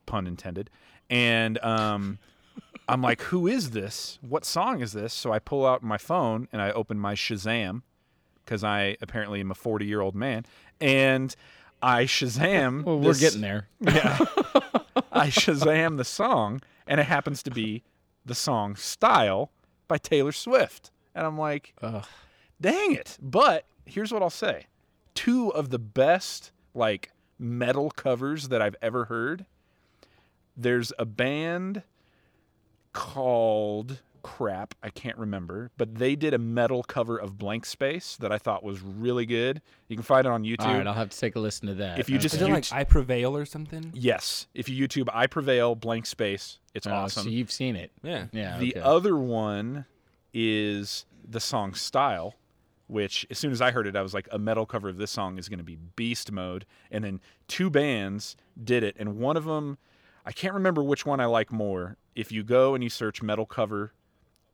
[0.06, 0.70] pun intended.
[1.10, 2.18] And um
[2.88, 4.18] I'm like, who is this?
[4.22, 5.12] What song is this?
[5.12, 7.82] So I pull out my phone and I open my Shazam
[8.44, 10.46] because I apparently am a 40 year old man.
[10.80, 11.34] And
[11.82, 12.84] I Shazam.
[12.84, 13.68] Well, we're this- getting there.
[13.80, 14.18] Yeah.
[15.12, 17.82] I Shazam the song, and it happens to be
[18.24, 19.50] the song Style
[19.88, 20.90] by Taylor Swift.
[21.14, 22.04] And I'm like, Ugh.
[22.60, 23.18] dang it.
[23.20, 24.66] But here's what I'll say
[25.14, 29.46] two of the best, like, metal covers that I've ever heard.
[30.56, 31.82] There's a band
[32.92, 38.32] called crap i can't remember but they did a metal cover of blank space that
[38.32, 41.10] i thought was really good you can find it on youtube All right, I'll have
[41.10, 41.98] to take a listen to that.
[42.00, 43.90] If you just Is it you like I Prevail or something?
[43.94, 47.92] yes if you youtube i prevail blank space it's Oh, awesome So you've seen it.
[48.02, 48.26] Yeah.
[48.32, 48.58] Yeah.
[48.58, 48.80] the okay.
[48.80, 49.86] other one
[50.34, 52.34] is the song Style,
[52.88, 55.10] which as soon as I heard it, I was like, a metal cover of this
[55.10, 56.66] song is going to be beast mode.
[56.90, 58.96] And then two bands did it.
[58.98, 59.78] And one of them,
[60.26, 61.96] I can't remember which one I like more.
[62.16, 63.92] If you go and you search metal cover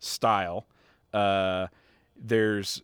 [0.01, 0.67] Style,
[1.15, 1.69] uh,
[2.17, 2.83] there's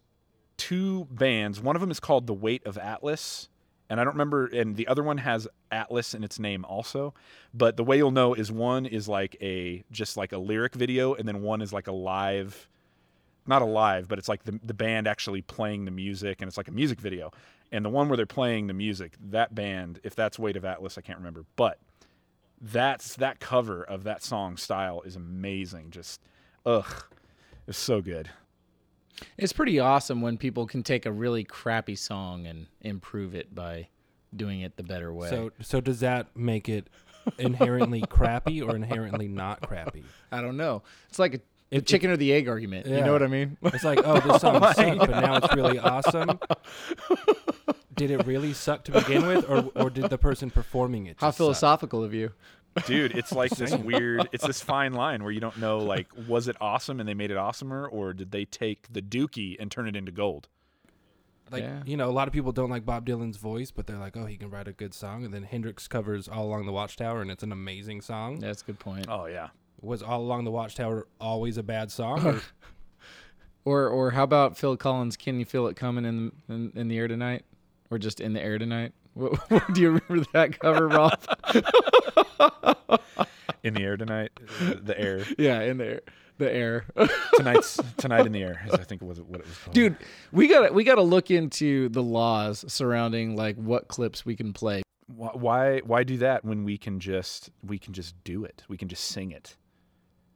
[0.56, 1.60] two bands.
[1.60, 3.48] One of them is called The Weight of Atlas.
[3.90, 7.12] And I don't remember, and the other one has Atlas in its name also.
[7.52, 11.14] But the way you'll know is one is like a just like a lyric video,
[11.14, 12.68] and then one is like a live,
[13.50, 16.68] not alive, but it's like the the band actually playing the music, and it's like
[16.68, 17.30] a music video.
[17.72, 20.96] And the one where they're playing the music, that band, if that's Weight of Atlas,
[20.98, 21.78] I can't remember, but
[22.60, 25.90] that's that cover of that song style is amazing.
[25.90, 26.20] Just
[26.64, 27.04] ugh,
[27.66, 28.30] it's so good.
[29.36, 33.88] It's pretty awesome when people can take a really crappy song and improve it by
[34.34, 35.28] doing it the better way.
[35.28, 36.88] So so does that make it
[37.38, 40.04] inherently crappy or inherently not crappy?
[40.32, 40.82] I don't know.
[41.08, 42.86] It's like a the If- chicken or the egg argument.
[42.86, 43.56] You know what I mean?
[43.62, 46.38] It's like, oh, this song sucked, but now it's really awesome.
[47.94, 51.16] Did it really suck to begin with, or or did the person performing it?
[51.18, 51.44] How just suck?
[51.44, 52.32] philosophical of you.
[52.86, 56.46] dude it's like this weird it's this fine line where you don't know like was
[56.46, 59.88] it awesome and they made it awesomer or did they take the dookie and turn
[59.88, 60.46] it into gold
[61.50, 61.82] Like Yeah.
[61.84, 64.24] you know, a lot of people don't like Bob Dylan's voice, but they're like, oh,
[64.26, 65.24] he can write a good song.
[65.24, 68.38] And then Hendrix covers "All Along the Watchtower," and it's an amazing song.
[68.38, 69.06] That's a good point.
[69.10, 69.48] oh yeah
[69.82, 72.26] Was "All Along the Watchtower" always a bad song?
[72.26, 72.40] or-
[73.66, 75.18] Or or how about Phil Collins?
[75.18, 77.44] Can you feel it coming in in, in the air tonight,
[77.90, 78.92] or just in the air tonight?
[79.12, 81.18] What, do you remember that cover, Rob?
[83.62, 84.30] in the air tonight
[84.82, 86.00] the air yeah, in the air.
[86.38, 86.84] The air.
[87.34, 89.96] tonight's tonight in the air is i think was what it was called Dude,
[90.32, 94.54] we got we got to look into the laws surrounding like what clips we can
[94.54, 94.82] play.
[95.06, 98.88] Why why do that when we can just we can just do it we can
[98.88, 99.56] just sing it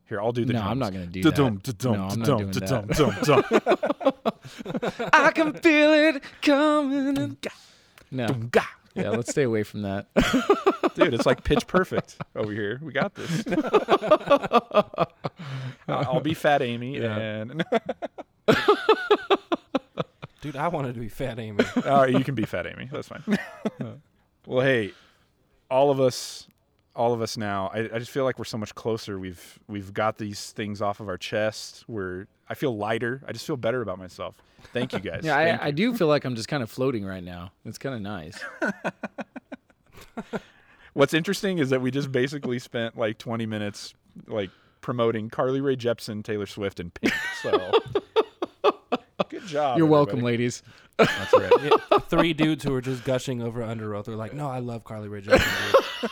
[0.08, 0.70] here i'll do the No, drums.
[0.72, 1.78] I'm not gonna do Da-dum, that.
[1.78, 2.96] da-dum, No, I'm not da-dum, doing da-dum, that.
[3.26, 5.10] dum, dum.
[5.12, 7.16] I can feel it coming.
[7.16, 7.36] in-
[8.10, 8.26] No,
[8.94, 10.06] yeah, let's stay away from that.
[10.94, 13.42] dude it's like pitch perfect over here we got this
[15.88, 17.16] I'll I'll be fat amy Yeah.
[17.16, 17.64] and
[20.40, 21.64] Dude, I wanted to be Fat Amy.
[21.86, 23.22] all right you can be fat amy that's fine
[24.46, 24.92] Well, hey,
[25.70, 26.46] all of us,
[26.96, 27.70] all of us now.
[27.72, 29.18] I, I just feel like we're so much closer.
[29.18, 31.84] We've we've got these things off of our chest.
[31.88, 33.22] We're I feel lighter.
[33.26, 34.36] I just feel better about myself.
[34.72, 35.20] Thank you guys.
[35.24, 37.52] Yeah, I, I do feel like I'm just kind of floating right now.
[37.64, 38.38] It's kind of nice.
[40.94, 43.94] What's interesting is that we just basically spent like 20 minutes
[44.26, 47.12] like promoting Carly Rae Jepsen, Taylor Swift, and Pink.
[47.42, 47.72] So
[49.28, 49.78] good job.
[49.78, 50.62] You're welcome, ladies.
[50.96, 51.50] That's right.
[51.64, 54.04] Yeah, three dudes who were just gushing over Underoath.
[54.04, 56.10] They're like, "No, I love Carly Rae Jepsen, dude.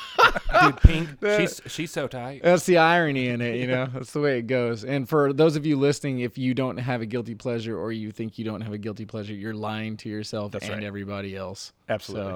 [0.62, 1.08] dude, Pink,
[1.40, 3.86] she's she's so tight." That's the irony in it, you know.
[3.92, 4.84] That's the way it goes.
[4.84, 8.10] And for those of you listening, if you don't have a guilty pleasure or you
[8.10, 10.84] think you don't have a guilty pleasure, you're lying to yourself That's and right.
[10.84, 11.72] everybody else.
[11.88, 12.30] Absolutely.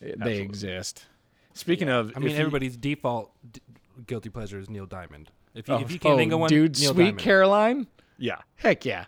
[0.00, 1.04] So eh, they exist.
[1.52, 3.60] Speaking of, I mean, if you- everybody's default d-
[4.06, 5.30] guilty pleasure is Neil Diamond.
[5.54, 7.18] If you Oh, if you can't oh, think of one, dude, Neil Sweet Diamond.
[7.18, 7.86] Caroline.
[8.18, 9.04] yeah, Heck yeah,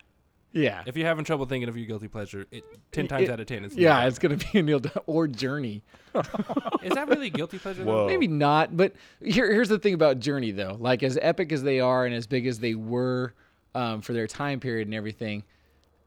[0.56, 3.40] yeah, If you're having trouble thinking of your guilty pleasure, it, ten times It- out
[3.40, 3.88] of ten, it's Neil yeah.
[3.94, 4.08] Diamond.
[4.08, 5.82] It's gonna be a Neil Di- or Journey.
[6.82, 7.84] Is that really guilty pleasure?
[7.84, 7.98] Whoa.
[8.02, 8.06] Though?
[8.06, 10.76] Maybe not, but here, here's the thing about Journey though.
[10.80, 13.34] Like as epic as they are and as big as they were
[13.74, 15.44] um, for their time period and everything,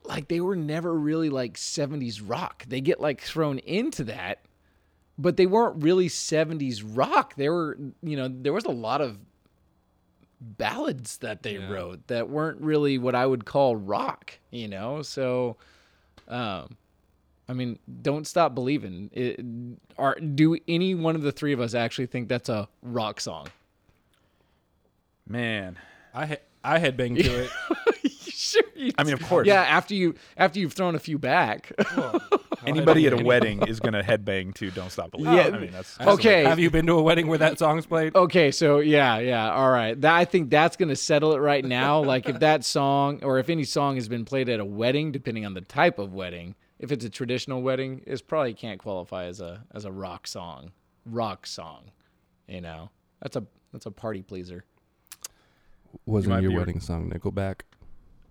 [0.04, 2.66] like they were never really like 70s rock.
[2.68, 4.40] They get like thrown into that,
[5.18, 7.36] but they weren't really 70s rock.
[7.36, 9.18] They were, you know, there was a lot of
[10.42, 11.70] ballads that they Yeah.
[11.70, 15.02] wrote that weren't really what I would call rock, you know?
[15.02, 15.58] So
[16.28, 16.78] um
[17.48, 19.10] I mean, don't stop believing.
[19.12, 19.40] It,
[19.98, 23.48] are do any one of the three of us actually think that's a rock song?
[25.28, 25.78] man.
[26.14, 27.52] I ha- I headbang to it.
[28.80, 28.92] sure.
[28.98, 29.48] I mean, of course.
[29.48, 29.62] yeah.
[29.62, 31.72] After you after you've thrown a few back.
[32.66, 35.48] Anybody at a wedding is gonna headbang to "Don't Stop Believing." Yeah.
[35.48, 36.44] I mean, that's Okay.
[36.44, 38.16] Have you been to a wedding where that song's played?
[38.16, 40.00] okay, so yeah, yeah, all right.
[40.02, 42.02] That I think that's gonna settle it right now.
[42.04, 45.46] Like if that song or if any song has been played at a wedding, depending
[45.46, 49.40] on the type of wedding, if it's a traditional wedding, it probably can't qualify as
[49.40, 50.72] a as a rock song.
[51.06, 51.92] Rock song,
[52.48, 52.90] you know.
[53.22, 54.66] That's a that's a party pleaser.
[56.06, 57.62] Wasn't might your be- wedding song Nickelback?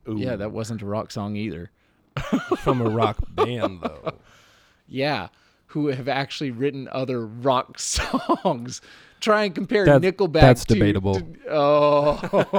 [0.08, 0.16] Ooh.
[0.18, 1.70] Yeah, that wasn't a rock song either.
[2.58, 4.12] From a rock band though.
[4.88, 5.28] Yeah,
[5.66, 7.78] who have actually written other rock
[8.44, 8.80] songs.
[9.20, 10.40] Try and compare That- Nickelback.
[10.40, 11.16] that's to- debatable.
[11.16, 12.56] to- oh,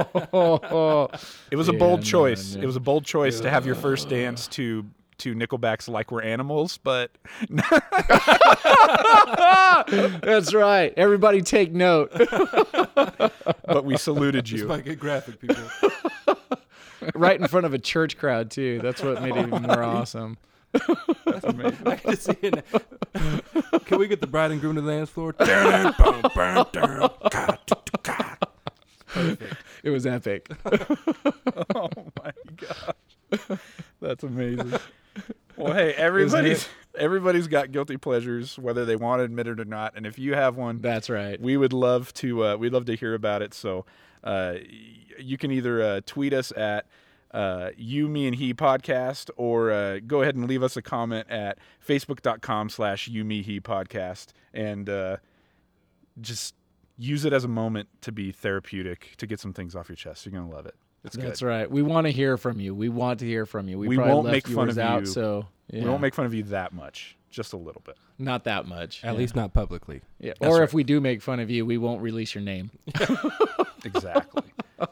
[1.50, 2.54] It was a bold no, choice.
[2.54, 2.62] no.
[2.62, 4.84] It was a bold choice to have your first dance to
[5.18, 7.10] to Nickelback's "Like We're Animals," but
[10.22, 10.92] that's right.
[10.96, 12.10] Everybody take note.
[12.14, 14.68] but we saluted Just you.
[14.68, 15.56] might get graphic, people.
[17.14, 18.80] Right in front of a church crowd too.
[18.82, 20.38] That's what made it even more awesome.
[20.72, 21.86] That's amazing.
[21.86, 22.64] I can see it.
[23.86, 25.34] Can we get the bride and groom to the dance floor?
[29.82, 30.48] It was epic.
[31.74, 31.88] oh
[32.22, 33.58] my gosh,
[34.00, 34.72] that's amazing.
[35.56, 39.94] Well, hey, everybody's everybody's got guilty pleasures, whether they want to admit it or not.
[39.96, 41.40] And if you have one, That's right.
[41.40, 43.54] we would love to uh, we'd love to hear about it.
[43.54, 43.84] So
[44.24, 44.54] uh,
[45.18, 46.86] you can either uh, tweet us at
[47.32, 51.28] uh, you, me, and he podcast, or uh, go ahead and leave us a comment
[51.30, 55.16] at facebook.com slash you, me, he podcast, and uh,
[56.20, 56.54] just
[56.98, 60.26] use it as a moment to be therapeutic, to get some things off your chest.
[60.26, 60.74] You're gonna love it.
[61.04, 61.26] It's good.
[61.26, 61.70] That's right.
[61.70, 62.74] We want to hear from you.
[62.74, 63.78] We want to hear from you.
[63.78, 65.06] We, We won't make fun of out, you.
[65.06, 67.96] so yeah, We won't make fun of you that much, just a little bit.
[68.18, 69.02] not that much.
[69.04, 69.18] At yeah.
[69.18, 70.02] least not publicly.
[70.18, 70.32] Yeah.
[70.40, 70.64] That's Or right.
[70.64, 72.70] if we do make fun of you, we won't release your name.
[73.84, 74.42] Exactly.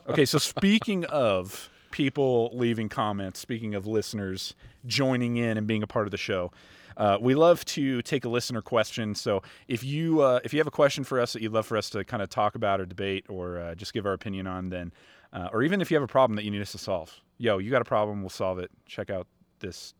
[0.08, 4.54] okay, so speaking of people leaving comments, speaking of listeners
[4.86, 6.50] joining in and being a part of the show,
[6.96, 9.14] uh, we love to take a listener question.
[9.14, 11.76] So if you uh, if you have a question for us that you'd love for
[11.76, 14.70] us to kind of talk about or debate or uh, just give our opinion on,
[14.70, 14.92] then
[15.32, 17.58] uh, or even if you have a problem that you need us to solve, yo,
[17.58, 18.70] you got a problem, we'll solve it.
[18.86, 19.26] Check out
[19.60, 19.92] this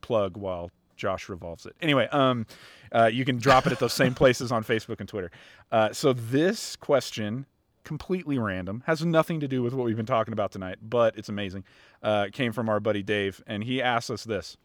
[0.00, 0.70] plug while
[1.02, 1.74] Josh revolves it.
[1.82, 2.46] Anyway, um,
[2.92, 5.32] uh, you can drop it at those same places on Facebook and Twitter.
[5.72, 7.44] Uh, so this question,
[7.82, 11.28] completely random, has nothing to do with what we've been talking about tonight, but it's
[11.28, 11.64] amazing.
[12.04, 14.56] Uh, came from our buddy Dave, and he asked us this: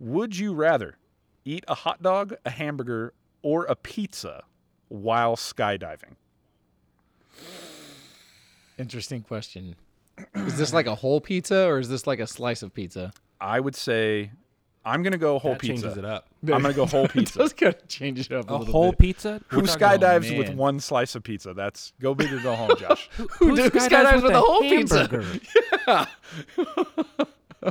[0.00, 0.98] Would you rather
[1.44, 4.42] eat a hot dog, a hamburger, or a pizza
[4.88, 6.16] while skydiving?
[8.78, 9.76] Interesting question.
[10.34, 13.12] Is this like a whole pizza or is this like a slice of pizza?
[13.40, 14.32] I would say
[14.84, 15.82] I'm gonna go whole That pizza.
[15.82, 16.28] changes it up.
[16.42, 17.38] I'm gonna go whole It pizza.
[17.38, 18.98] does kind of change it up a, A little whole bit.
[18.98, 19.40] pizza?
[19.48, 21.52] Who We're skydives with one slice of pizza?
[21.52, 23.08] That's go big or go home, Josh.
[23.16, 24.98] Who Who skydives skydives with a whole pizza?
[25.08, 26.06] hamburger?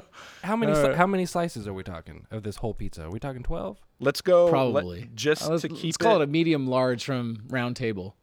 [0.43, 3.03] How many Uh, how many slices are we talking of this whole pizza?
[3.05, 3.77] Are we talking twelve?
[3.99, 4.45] Let's go.
[4.45, 5.09] let- Probably.
[5.15, 6.23] just Uh, let's, to keep let's call it.
[6.23, 8.15] it a medium large from Round Table.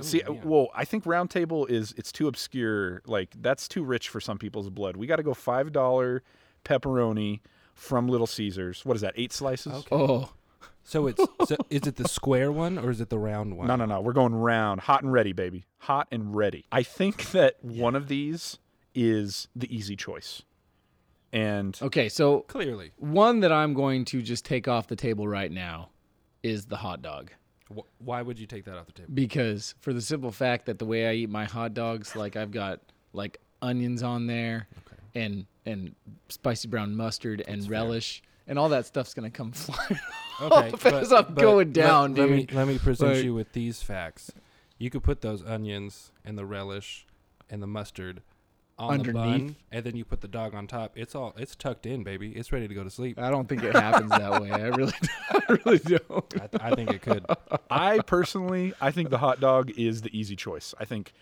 [0.00, 3.02] See, uh, well, I think Round Table is it's too obscure.
[3.06, 4.96] Like that's too rich for some people's blood.
[4.96, 6.22] We got to go five dollar
[6.64, 7.40] pepperoni
[7.74, 8.84] from Little Caesars.
[8.84, 9.14] What is that?
[9.16, 9.72] Eight slices.
[9.72, 9.86] Okay.
[9.92, 10.32] Oh,
[10.84, 13.66] So it's so is it the square one or is it the round one?
[13.68, 14.00] No, no, no.
[14.00, 15.64] We're going round, hot and ready, baby.
[15.78, 16.64] Hot and ready.
[16.72, 18.58] I think that one of these
[18.94, 20.42] is the easy choice.
[21.32, 22.92] And Okay, so Clearly.
[22.98, 25.88] one that I'm going to just take off the table right now
[26.42, 27.30] is the hot dog.
[27.74, 29.10] Wh- why would you take that off the table?
[29.14, 32.50] because for the simple fact that the way I eat my hot dogs, like I've
[32.50, 32.80] got
[33.14, 34.66] like onions on there,
[35.14, 35.94] and and
[36.28, 40.00] spicy brown mustard and relish, and all that stuff's gonna come flying.
[40.40, 43.52] Okay, off as I'm going let- down, let, me let me present Like- you with
[43.52, 44.30] these facts.
[44.78, 47.06] You could put those onions and the relish
[47.48, 48.22] and the mustard
[48.78, 49.56] on the bun, Underneath?
[49.70, 50.92] and then you put the dog on top.
[50.96, 52.32] It's all it's tucked in, baby.
[52.32, 53.16] It's ready to go to sleep.
[53.18, 54.50] I don't think it happens that way.
[54.50, 54.92] I really,
[55.30, 56.34] I really don't.
[56.40, 57.24] I, I think it could.
[57.70, 60.74] I personally, I think the hot dog is the easy choice.
[60.80, 61.12] I think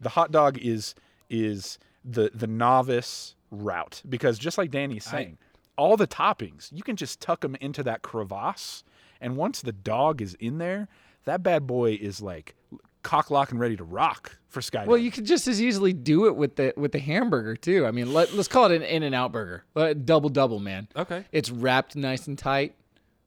[0.00, 0.96] the hot dog is
[1.30, 5.38] is the the novice route because just like Danny's saying,
[5.76, 8.84] all the toppings you can just tuck them into that crevasse,
[9.20, 10.88] and once the dog is in there,
[11.24, 12.54] that bad boy is like
[13.02, 14.86] cock lock and ready to rock for skydiving.
[14.86, 17.86] Well, you could just as easily do it with the with the hamburger too.
[17.86, 20.88] I mean, let, let's call it an In and Out burger, uh, double double, man.
[20.96, 21.24] Okay.
[21.32, 22.74] It's wrapped nice and tight.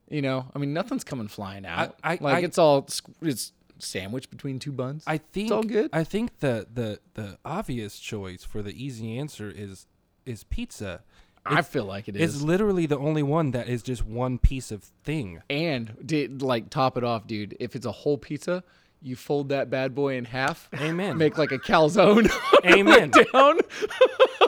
[0.10, 1.98] You know, I mean, nothing's coming flying out.
[2.04, 2.88] I- like I- it's all
[3.22, 5.04] it's sandwiched between two buns.
[5.08, 5.90] I think all good.
[5.94, 9.88] I think the the the obvious choice for the easy answer is
[10.26, 11.02] is pizza.
[11.46, 14.84] I feel like it It's literally the only one that is just one piece of
[15.06, 15.42] thing.
[15.50, 17.56] and did like top it off, dude.
[17.60, 18.66] If it's a whole pizza,
[19.02, 20.70] you fold that bad boy in half.
[20.76, 21.18] Amen.
[21.18, 22.30] Make like a calzone.
[22.66, 23.12] Amen.
[23.32, 23.60] down.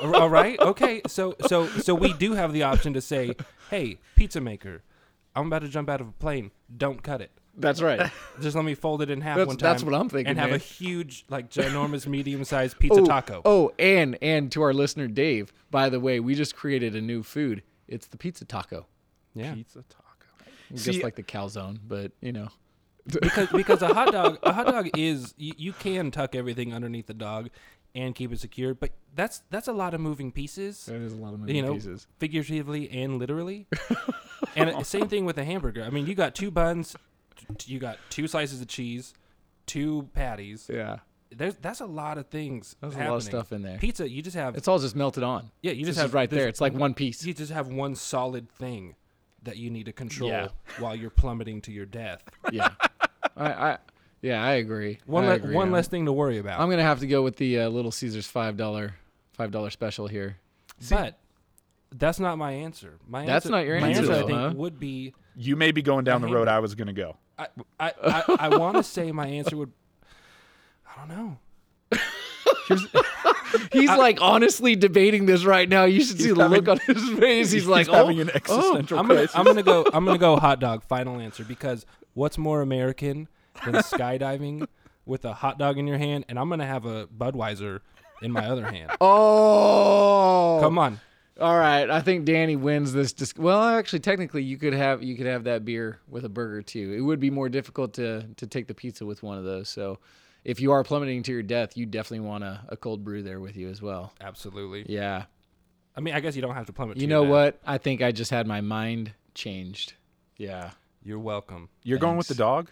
[0.03, 0.59] All right.
[0.59, 1.01] Okay.
[1.07, 3.33] So so so we do have the option to say,
[3.69, 4.83] "Hey, pizza maker,
[5.35, 6.51] I'm about to jump out of a plane.
[6.75, 7.31] Don't cut it.
[7.57, 8.09] That's right.
[8.41, 9.71] Just let me fold it in half That's- one time.
[9.71, 10.59] that's what I'm thinking, And have a man.
[10.59, 13.41] huge, like, ginormous, medium-sized pizza oh, taco.
[13.43, 17.21] Oh, and and to our listener Dave, by the way, we just created a new
[17.23, 17.63] food.
[17.87, 18.85] It's the pizza taco.
[19.33, 19.53] yeah.
[19.53, 20.05] pizza taco.
[20.73, 22.49] Just like the calzone, but you know.
[23.07, 27.07] because because a hot dog a hot dog is you, you can tuck everything underneath
[27.07, 27.49] the dog
[27.95, 30.85] and keep it secure, but that's that's a lot of moving pieces.
[30.85, 32.05] That is a lot of you know, pieces.
[32.19, 33.65] figuratively and literally.
[34.55, 35.83] and uh, same thing with a hamburger.
[35.83, 36.99] I mean, you got two buns, t-
[37.65, 39.13] you got two slices of cheese,
[39.65, 40.69] two patties.
[40.71, 40.97] Yeah.
[41.31, 42.75] There's that's a lot of things.
[42.81, 43.77] There's a lot of stuff in there.
[43.77, 45.51] Pizza, you just have It's all just melted on.
[45.61, 46.47] yeah, you just is have right this- there.
[46.47, 47.23] It's like one piece.
[47.23, 48.95] You just have one solid thing
[49.43, 50.47] that you need to control Yeah.
[50.79, 52.23] while you're plummeting to your death.
[52.51, 52.69] yeah.
[53.37, 53.77] I, I
[54.21, 54.99] yeah, I agree.
[55.05, 55.55] One I le- agree.
[55.55, 56.59] one I'm- less thing to worry about.
[56.59, 58.95] I'm gonna have to go with the uh, Little Caesars five dollar
[59.33, 60.37] five dollar special here.
[60.89, 61.19] but
[61.91, 62.97] that's not my answer.
[63.07, 64.13] My That's answer, not your my answer, answer.
[64.13, 64.53] I think huh?
[64.55, 67.17] would be You may be going down the road I was going to go.
[67.39, 67.47] I
[67.79, 69.71] I, I, I want to say my answer would
[70.87, 71.37] I don't know.
[73.71, 75.85] He's like honestly debating this right now.
[75.85, 77.51] You should see the having- look on his face.
[77.51, 79.35] He's, like, having oh, an oh, existential I'm gonna crisis.
[79.35, 83.27] I'm gonna go I'm gonna go hot dog final answer because what's more American
[83.65, 84.67] than skydiving
[85.05, 87.79] with a hot dog in your hand and I'm gonna have a Budweiser
[88.21, 88.91] in my other hand.
[89.01, 90.99] oh, Come on.
[91.39, 93.13] All right, I think Danny wins this.
[93.13, 96.61] Dis- well, actually, technically, you could have you could have that beer with a burger
[96.61, 96.93] too.
[96.97, 99.69] It would be more difficult to to take the pizza with one of those.
[99.69, 99.99] So,
[100.43, 103.39] if you are plummeting to your death, you definitely want a, a cold brew there
[103.39, 104.11] with you as well.
[104.19, 104.85] Absolutely.
[104.89, 105.25] Yeah.
[105.95, 107.55] I mean I guess you don't have to plummet to You your know death.
[107.55, 107.61] what?
[107.65, 109.93] I think I just had my mind changed.
[110.37, 110.71] Yeah.
[111.03, 111.69] You're welcome.
[111.83, 112.69] You're going with the dog?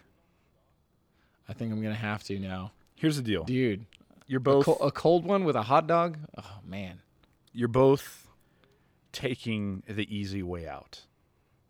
[1.49, 3.43] I think I'm gonna have to now, Here's the deal.
[3.43, 3.85] dude.
[4.27, 6.17] You're A, both a cold one with a hot dog.
[6.37, 6.99] Oh man.
[7.53, 8.26] you're both
[9.17, 11.01] taking the easy way out.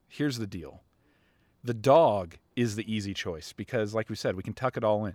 [0.09, 0.81] Here's the deal.
[1.63, 5.05] The dog is the easy choice because like we said, we can tuck it all
[5.05, 5.13] in.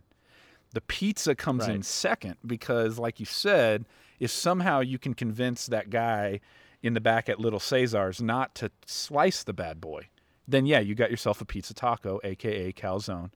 [0.73, 3.85] The pizza comes in second because like you said,
[4.19, 6.41] if somehow you can convince that guy
[6.83, 10.09] in the back at Little Caesars not to slice the bad boy,
[10.49, 13.31] then yeah, you got yourself a pizza taco, aka calzone.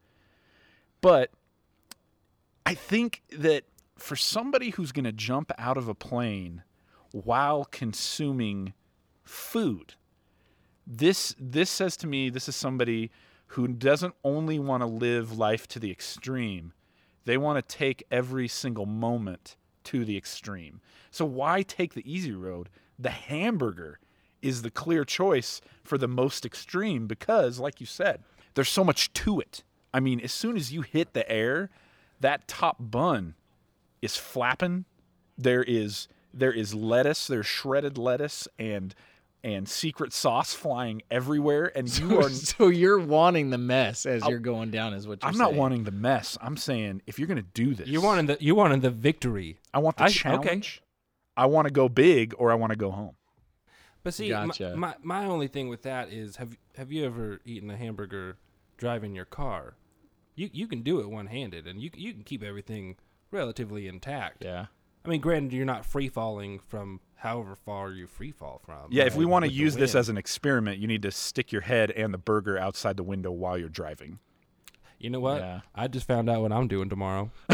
[1.01, 1.29] But
[2.65, 6.63] I think that for somebody who's going to jump out of a plane
[7.11, 8.73] while consuming
[9.27, 9.93] food,
[10.85, 13.11] this this says to me this is somebody
[13.51, 16.73] who doesn't only want to live life to the extreme.
[17.25, 19.55] They want to take every single moment
[19.85, 20.81] to the extreme.
[21.11, 22.69] So why take the easy road?
[22.99, 23.99] The hamburger
[24.41, 28.23] is the clear choice for the most extreme because like you said,
[28.53, 29.63] there's so much to it.
[29.93, 31.69] I mean, as soon as you hit the air,
[32.19, 33.35] that top bun
[34.01, 34.85] is flapping.
[35.37, 38.93] There is there is lettuce, there's shredded lettuce and
[39.47, 42.29] and secret sauce flying everywhere, and you are.
[42.29, 45.85] so you're wanting the mess as you're going down, is what you're I'm not wanting
[45.85, 46.37] the mess.
[46.41, 49.59] I'm saying if you're gonna do this, You're wanting the you wanting the victory.
[49.73, 50.13] I want the I- okay.
[50.15, 50.81] challenge.
[51.37, 53.15] I want to go big or I want to go home.
[54.03, 54.75] But see, m- Gotcha.
[54.75, 58.37] my, my only thing with that is have have you ever eaten a hamburger
[58.77, 59.75] driving your car?
[60.35, 62.95] You you can do it one handed, and you you can keep everything
[63.31, 64.43] relatively intact.
[64.43, 64.65] Yeah.
[65.07, 68.89] I mean, granted, you're not free falling from however far you free fall from.
[68.89, 71.61] Yeah, if we want to use this as an experiment, you need to stick your
[71.61, 74.19] head and the burger outside the window while you're driving.
[74.99, 75.39] You know what?
[75.39, 75.61] Yeah.
[75.73, 77.31] I just found out what I'm doing tomorrow.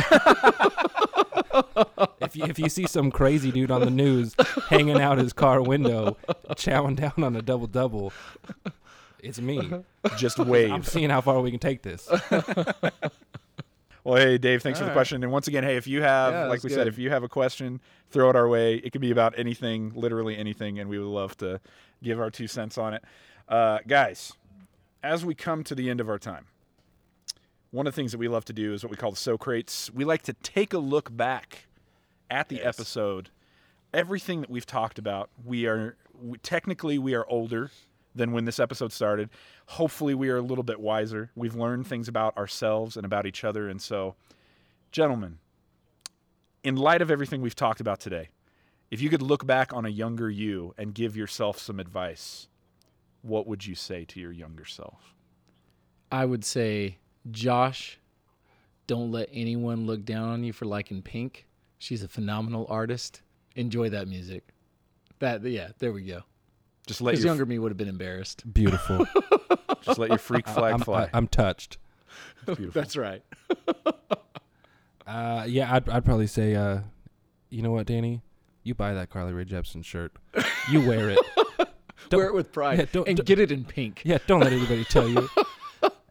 [2.21, 4.33] if you if you see some crazy dude on the news
[4.69, 6.17] hanging out his car window,
[6.55, 8.13] chowing down on a double double,
[9.19, 9.69] it's me.
[10.17, 10.71] Just wave.
[10.71, 12.09] I'm seeing how far we can take this.
[14.03, 14.99] Well, hey, Dave, thanks for the All right.
[14.99, 15.23] question.
[15.23, 17.29] And once again, hey, if you have, Yeah, like we said, if you have a
[17.29, 17.79] question,
[18.09, 18.75] throw it our way.
[18.75, 21.61] It could be about anything, literally anything, and we would love to
[22.01, 23.03] give our two cents on it.
[23.47, 24.33] Uh, guys,
[25.01, 26.47] as we come to the end of our time,
[27.71, 29.89] one of the things that we love to do is what we call the Socrates.
[29.93, 31.67] We like to take a look back
[32.29, 32.65] at the Yes.
[32.77, 33.29] episode.
[33.93, 37.71] Everything that we've talked about, we are we, technically we are older
[38.16, 39.30] than when this episode started.
[39.68, 41.32] Hopefully, we are a little bit wiser.
[41.36, 44.16] We've learned things about ourselves and about each other, and so,
[44.91, 45.39] gentlemen,
[46.64, 48.30] in light of everything we've talked about today,
[48.91, 52.47] if you could look back on a younger you and give yourself some advice,
[53.22, 55.16] what would you say to your younger self?
[56.11, 56.97] I would say,
[57.32, 57.99] Josh,
[58.86, 61.47] don't let anyone look down on you for liking Pink.
[61.80, 63.22] She's a phenomenal artist.
[63.55, 64.43] Enjoy that music.
[65.20, 66.22] That yeah, there we go.
[66.86, 68.51] Just let Because your younger me would have been embarrassed.
[68.53, 69.05] Beautiful.
[69.81, 71.09] just let your freak flag I'm, fly.
[71.13, 71.77] I, am touched.
[72.45, 72.71] Beautiful.
[72.73, 73.23] That's right.
[75.05, 76.79] Uh, yeah, I'd, I'd probably say, uh,
[77.49, 78.21] you know what, Danny?
[78.63, 80.13] You buy that Carly Rae Jepsen shirt.
[80.71, 81.19] You wear it.
[82.09, 84.01] Don't- Wear it with pride yeah, don't- and don't- get it in pink.
[84.05, 85.27] Yeah, don't let anybody tell you.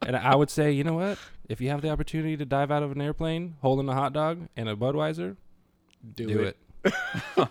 [0.03, 1.19] And I would say, you know what?
[1.49, 4.49] If you have the opportunity to dive out of an airplane holding a hot dog
[4.57, 5.37] and a Budweiser,
[6.15, 6.57] Do, do, it.
[6.85, 6.95] it.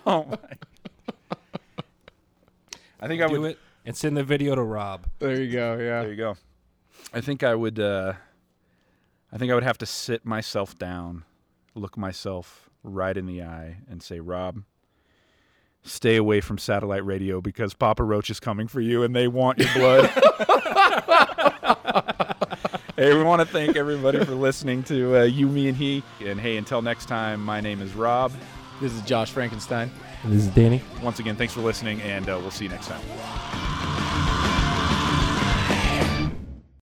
[0.06, 0.38] oh my.
[3.02, 3.50] I think I would Do would.
[3.52, 5.06] it and send the video to Rob.
[5.18, 5.72] There you go.
[5.72, 6.02] Yeah.
[6.02, 6.36] There you go.
[7.12, 7.80] I think I would.
[7.80, 8.12] Uh,
[9.32, 11.24] I think I would have to sit myself down,
[11.74, 14.62] look myself right in the eye, and say, "Rob,
[15.82, 19.58] stay away from satellite radio because Papa Roach is coming for you, and they want
[19.58, 20.06] your blood."
[22.96, 26.04] hey, we want to thank everybody for listening to uh, you, me, and he.
[26.24, 28.32] And hey, until next time, my name is Rob.
[28.80, 29.90] This is Josh Frankenstein.
[30.24, 30.82] This is Danny.
[31.02, 33.71] Once again, thanks for listening, and uh, we'll see you next time.